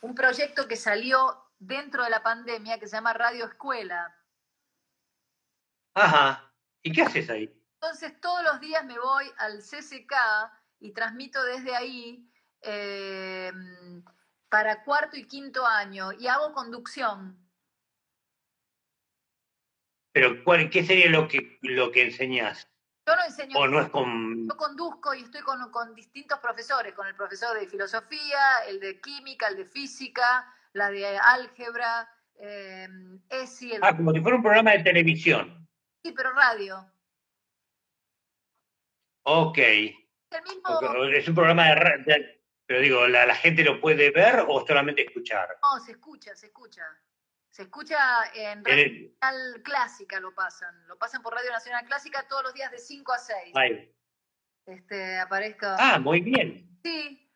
[0.00, 4.16] un, proyecto que salió dentro de la pandemia que se llama Radio Escuela.
[5.94, 6.50] Ajá.
[6.82, 7.52] ¿Y qué haces ahí?
[7.74, 10.14] Entonces todos los días me voy al CCK
[10.80, 12.30] y transmito desde ahí.
[12.62, 13.52] Eh,
[14.48, 17.38] para cuarto y quinto año y hago conducción.
[20.12, 22.68] Pero ¿qué sería lo que, lo que enseñás?
[23.06, 23.58] Yo no enseño.
[23.58, 24.48] ¿O no es con...
[24.48, 29.00] Yo conduzco y estoy con, con, distintos profesores, con el profesor de filosofía, el de
[29.00, 32.88] química, el de física, la de álgebra, eh,
[33.28, 33.74] ESI.
[33.82, 35.68] Ah, como si fuera un programa de televisión.
[36.02, 36.90] Sí, pero radio.
[39.22, 39.58] Ok.
[39.58, 42.35] Es un programa de,
[42.66, 45.56] pero digo, ¿la, gente lo puede ver o solamente escuchar?
[45.62, 46.82] No, se escucha, se escucha.
[47.48, 47.96] Se escucha
[48.34, 50.86] en Radio Nacional Clásica, lo pasan.
[50.88, 53.38] Lo pasan por Radio Nacional Clásica todos los días de 5 a 6.
[53.54, 53.92] Ahí.
[54.66, 55.76] Este, aparezca.
[55.78, 56.68] Ah, muy bien.
[56.82, 57.26] Sí.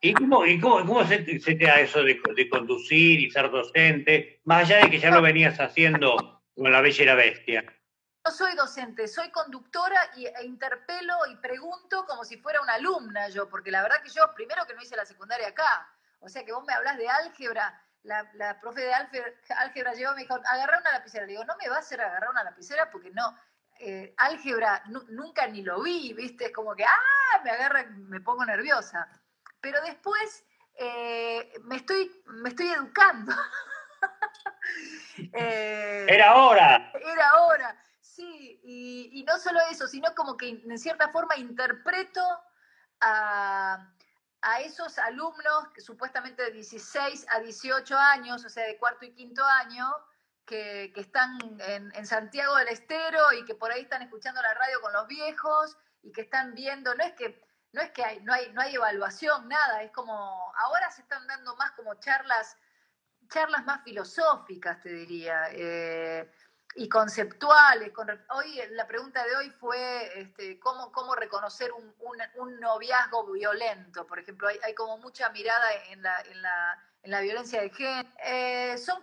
[0.00, 4.40] ¿Y cómo, y cómo, se, te da eso de, conducir y ser docente?
[4.44, 7.64] Más allá de que ya lo venías haciendo con La Bella y la Bestia.
[8.26, 13.28] No soy docente, soy conductora y, e interpelo y pregunto como si fuera una alumna
[13.28, 16.44] yo, porque la verdad que yo, primero que no hice la secundaria acá, o sea
[16.44, 20.34] que vos me hablas de álgebra, la, la profe de álgebra, llegó y me dijo,
[20.34, 21.24] agarra una lapicera.
[21.24, 23.38] Le digo, no me va a hacer agarrar una lapicera porque no,
[23.78, 26.46] eh, álgebra nunca ni lo vi, ¿viste?
[26.46, 27.40] Es como que, ¡ah!
[27.44, 29.08] Me agarra, me pongo nerviosa.
[29.60, 33.32] Pero después eh, me, estoy, me estoy educando.
[35.32, 36.90] Eh, era hora.
[36.92, 37.82] Era hora.
[38.16, 42.22] Sí, y, no solo eso, sino como que en cierta forma interpreto
[43.00, 43.92] a,
[44.64, 49.44] esos alumnos que supuestamente de 16 a 18 años, o sea, de cuarto y quinto
[49.44, 49.86] año,
[50.46, 54.94] que, están en, Santiago del Estero y que por ahí están escuchando la radio con
[54.94, 58.50] los viejos y que están viendo, no es que no es que hay, no hay,
[58.54, 62.56] no hay evaluación, nada, es como, ahora se están dando más como charlas,
[63.28, 65.50] charlas más filosóficas, te diría.
[65.50, 66.30] Eh,
[66.76, 67.90] y conceptuales.
[68.30, 71.94] hoy la pregunta de hoy fue este, ¿cómo, cómo reconocer un,
[72.36, 74.06] un, noviazgo violento.
[74.06, 77.70] Por ejemplo, hay, hay como mucha mirada en la, en la, en la violencia de
[77.70, 78.08] género.
[78.24, 79.02] Eh, son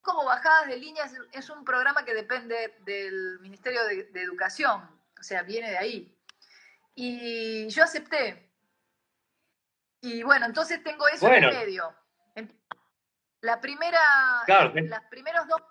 [0.00, 4.80] como bajadas de líneas, es un programa que depende del Ministerio de, Educación,
[5.18, 6.18] o sea, viene de ahí.
[6.94, 8.50] Y yo acepté.
[10.00, 11.94] Y bueno, entonces tengo eso en medio.
[13.42, 14.00] La primera,
[14.46, 15.62] las primeros dos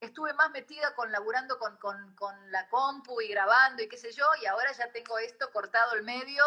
[0.00, 4.24] estuve más metida con laburando con, con, la compu y grabando y qué sé yo,
[4.42, 6.42] y ahora ya tengo esto cortado el medio,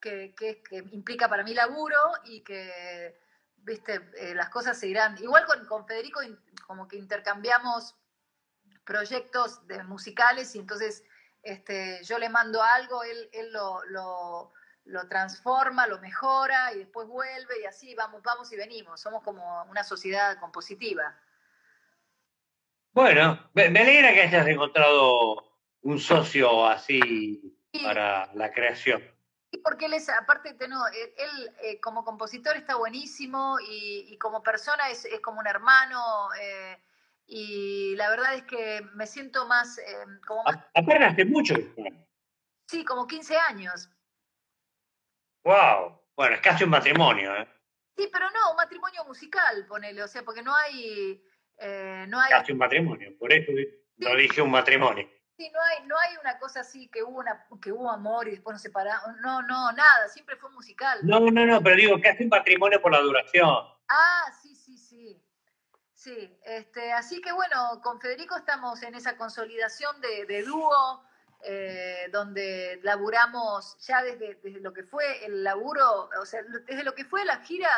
[0.00, 3.20] que, que, implica para mí laburo y que,
[3.58, 5.16] viste, eh, las cosas se irán.
[5.18, 6.20] Igual con, con Federico
[6.66, 7.94] como que intercambiamos
[8.84, 11.04] proyectos de musicales y entonces
[11.42, 14.52] este, yo le mando algo, él, él lo, lo,
[14.84, 19.00] lo, transforma, lo mejora y después vuelve y así vamos, vamos y venimos.
[19.00, 21.16] Somos como una sociedad compositiva.
[22.92, 25.44] Bueno, me, alegra que hayas encontrado
[25.80, 29.02] un socio así para la creación.
[29.50, 34.90] Sí, porque él es, aparte, no, él, eh, como compositor está buenísimo y, como persona
[34.90, 36.28] es, como un hermano.
[36.38, 36.78] Eh,
[37.26, 39.78] y la verdad es que me siento más...
[39.78, 40.42] Eh, como
[40.74, 41.54] Apenas hace mucho.
[42.66, 43.88] Sí, como 15 años.
[45.44, 45.98] ¡Wow!
[46.14, 47.48] Bueno, es casi un matrimonio, ¿eh?
[47.96, 51.22] Sí, pero no, un matrimonio musical, ponele, o sea, porque no hay
[51.58, 52.30] eh, no hay...
[52.30, 53.52] Casi un matrimonio, por eso
[53.98, 55.08] lo dije un matrimonio.
[55.36, 58.32] Sí, no hay, no hay una cosa así que hubo, una, que hubo amor y
[58.32, 59.16] después nos separamos.
[59.20, 60.98] No, no, nada, siempre fue musical.
[61.02, 63.48] No, no, no, pero digo, casi un matrimonio por la duración.
[63.88, 65.22] Ah, sí, sí, sí.
[65.94, 71.04] Sí, este, así que bueno, con Federico estamos en esa consolidación de, dúo,
[71.44, 76.94] eh, donde laburamos ya desde, desde, lo que fue el laburo, o sea, desde lo
[76.94, 77.70] que fue la gira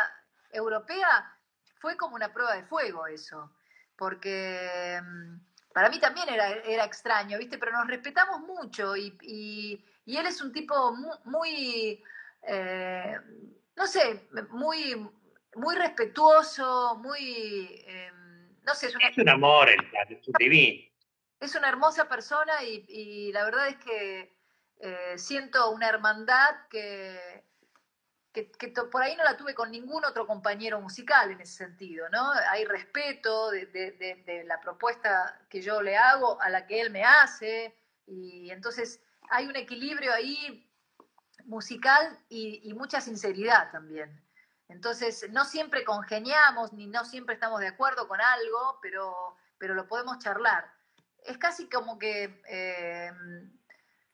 [0.51, 1.37] europea,
[1.79, 3.53] fue como una prueba de fuego eso
[3.97, 5.37] porque mm,
[5.73, 7.59] para mí también era, era extraño, ¿viste?
[7.59, 12.03] Pero nos respetamos mucho y, y, él es un tipo muy,
[12.47, 13.17] eh,
[13.77, 15.09] no sé, muy,
[15.57, 18.89] muy respetuoso, muy, em, no sé.
[18.89, 20.91] Es, un amor, es un divino.
[21.41, 24.35] Es una hermosa persona y, y la verdad es que
[24.81, 27.45] eh, siento una hermandad que,
[28.35, 32.33] que, por ahí no la tuve con ningún otro compañero musical en ese sentido, ¿no?
[32.51, 37.79] Hay respeto de, la propuesta que yo le hago a la que él me hace,
[38.07, 40.69] y entonces hay un equilibrio ahí
[41.45, 44.21] musical y, mucha sinceridad también.
[44.69, 49.87] Entonces, no siempre congeniamos, ni no siempre estamos de acuerdo con algo, pero, pero lo
[49.87, 50.69] podemos charlar.
[51.25, 52.43] Es casi como que...
[52.49, 53.13] Eh,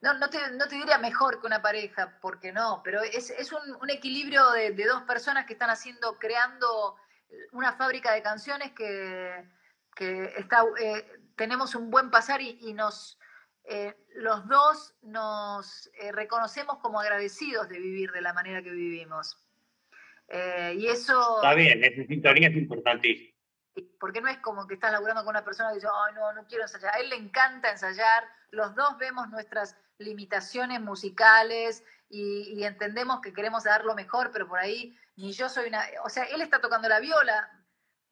[0.02, 3.52] no, no, te, no te diría mejor que una pareja, porque no, pero es, es
[3.52, 6.96] un, un, equilibrio de, dos personas que están haciendo, creando
[7.52, 9.44] una fábrica de canciones que,
[9.94, 11.04] que está, eh,
[11.36, 13.18] tenemos un buen pasar y, nos,
[13.64, 19.36] eh, los dos nos eh, reconocemos como agradecidos de vivir de la manera que vivimos.
[20.76, 21.36] y eso...
[21.36, 23.36] Está bien, esa sintonía es importantísima.
[23.98, 26.46] Porque no es como que estás laburando con una persona y dice, ay, no, no
[26.46, 26.94] quiero ensayar.
[26.94, 33.64] A él le encanta ensayar, los dos vemos nuestras limitaciones musicales y, entendemos que queremos
[33.64, 35.84] dar lo mejor, pero por ahí ni yo soy una...
[36.04, 37.48] O sea, él está tocando la viola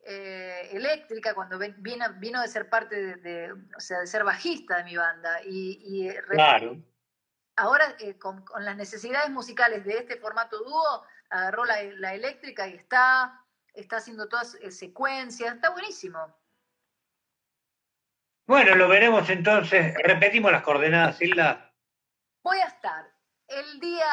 [0.04, 4.84] eh, eléctrica cuando vino, vino de ser parte de, o sea, de ser bajista de
[4.84, 5.40] mi banda.
[5.44, 6.76] Y, claro.
[7.56, 13.44] ahora eh, con, las necesidades musicales de este formato dúo, agarró la, eléctrica y está,
[13.74, 16.36] está haciendo todas eh, secuencias, está buenísimo.
[18.46, 19.94] Bueno, lo veremos entonces.
[20.04, 21.67] Repetimos las coordenadas, Hilda.
[22.42, 23.10] Voy a estar
[23.48, 24.06] el día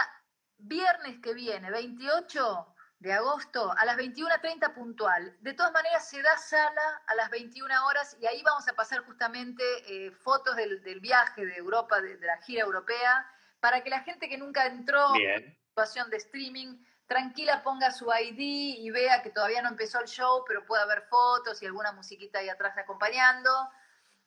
[0.58, 5.38] viernes que viene, 28 de agosto, a las 21.30 puntual.
[5.42, 9.06] De todas maneras, se da sala a las 21 horas y ahí vamos a pasar
[9.06, 14.28] justamente eh, fotos del, viaje de Europa, de, la gira europea, para que la gente
[14.28, 19.62] que nunca entró en situación de streaming, tranquila ponga su ID y vea que todavía
[19.62, 23.52] no empezó el show, pero pueda ver fotos y alguna musiquita ahí atrás acompañando.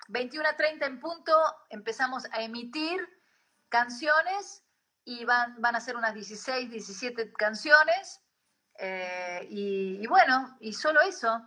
[0.08, 1.34] 21.30 en punto,
[1.70, 3.17] empezamos a emitir
[3.68, 4.64] canciones
[5.04, 8.20] y van, van a ser unas 16, 17 canciones.
[8.78, 11.42] Eh, y, bueno, y solo eso.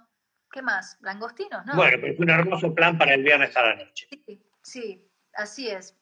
[0.51, 0.97] ¿Qué más?
[1.01, 1.75] Langostinos, ¿no?
[1.75, 4.07] Bueno, pues un hermoso plan para el viernes a la noche.
[4.09, 5.95] Sí, sí, así es.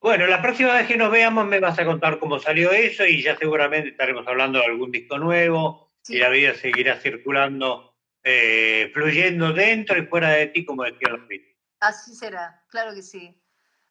[0.00, 3.22] Bueno, la próxima vez que nos veamos me vas a contar cómo salió eso y
[3.22, 9.52] ya seguramente estaremos hablando de algún disco nuevo y la vida seguirá circulando, eh, fluyendo
[9.52, 11.22] dentro y fuera de ti, como decía los
[11.80, 13.36] Así será, claro que sí.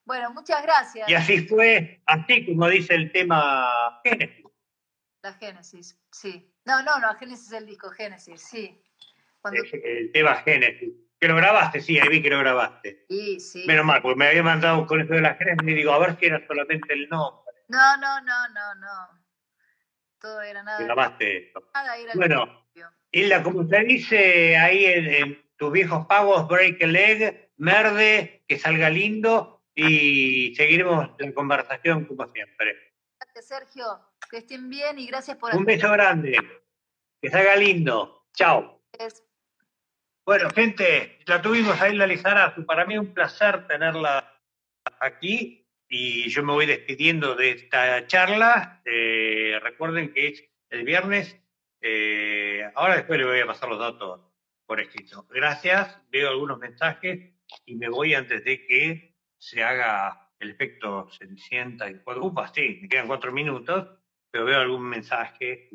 [0.05, 1.09] Bueno, muchas gracias.
[1.09, 4.45] Y así fue, así como dice el tema Génesis.
[5.23, 6.53] La Génesis, sí.
[6.65, 8.79] No, no, no, Génesis es el disco, Génesis, sí.
[9.43, 10.93] El tema Génesis.
[11.19, 13.05] Que lo grabaste, sí, ahí vi que lo grabaste.
[13.09, 13.63] Sí, sí.
[13.65, 16.17] Menos mal, porque me había mandado con esto de la Génesis y digo, a ver
[16.19, 17.53] si era solamente el nombre.
[17.67, 19.25] No, no, no, no, no.
[20.19, 20.83] Todo era nada.
[20.83, 21.67] Grabaste esto.
[21.73, 22.67] Nada era bueno,
[23.11, 28.59] Hilda, como se dice ahí en, en tus viejos pagos, break a leg, merde, que
[28.59, 32.93] salga lindo y seguiremos la conversación como siempre.
[33.19, 33.85] Gracias, Sergio.
[34.31, 35.53] Que estén bien y gracias por...
[35.55, 36.37] Un beso grande.
[37.21, 38.27] Que salga lindo.
[38.33, 38.81] Chao.
[40.25, 42.65] Bueno, gente, la tuvimos ahí la Lizarazu.
[42.65, 44.41] Para mí es un placer tenerla
[44.99, 48.81] aquí y yo me voy despidiendo de esta charla.
[48.85, 51.37] Eh, recuerden que es el viernes.
[51.81, 54.21] Eh, ahora después le voy a pasar los datos
[54.65, 55.27] por escrito.
[55.29, 55.99] Gracias.
[56.09, 57.33] Veo algunos mensajes
[57.65, 59.14] y me voy antes de que
[59.45, 63.87] se haga el efecto Cenicienta y cuadrupa, sí, me quedan cuatro minutos,
[64.31, 65.69] pero veo algún mensaje.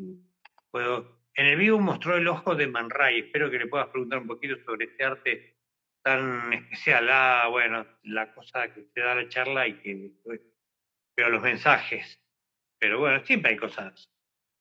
[0.71, 1.21] Puedo...
[1.35, 4.27] En el vivo mostró el ojo de Man Ray, espero que le puedas preguntar un
[4.27, 5.57] poquito sobre este arte
[6.03, 7.09] tan especial.
[7.11, 10.11] Ah, bueno, la cosa que te da la charla y que
[11.17, 12.21] veo los mensajes.
[12.81, 14.11] Pero bueno, siempre hay cosas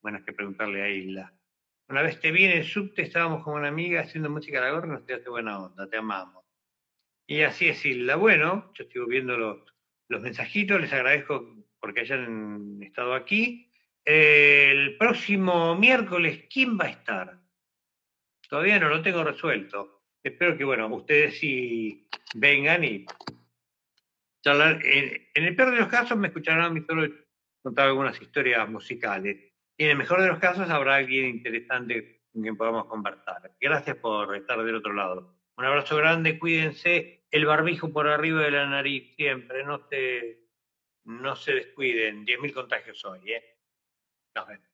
[0.03, 1.33] buenas que preguntarle a Isla.
[1.89, 4.71] Una vez te vi en el subte, estábamos con una amiga haciendo música a la
[4.71, 6.38] gorra y nos tiraste buena onda, te amamos.
[7.29, 8.15] Y así es, Hilda.
[8.15, 13.71] Bueno, yo estoy viendo los, mensajitos, les agradezco porque hayan estado aquí.
[14.03, 17.39] el próximo miércoles, ¿quién va a estar?
[18.49, 20.01] Todavía no lo tengo resuelto.
[20.23, 23.05] Espero que, bueno, ustedes sí vengan y
[24.41, 24.83] charlar.
[24.83, 27.13] En, el peor de los casos me escucharán a mí solo
[27.61, 29.53] contar algunas historias musicales.
[29.77, 33.55] Y en el mejor de los casos habrá alguien interesante con quien podamos conversar.
[33.61, 35.35] Gracias por estar del otro lado.
[35.57, 40.39] Un abrazo grande, cuídense el barbijo por arriba de la nariz siempre, no se,
[41.05, 43.57] no se descuiden, 10.000 contagios hoy, ¿eh?
[44.35, 44.68] Nos vemos.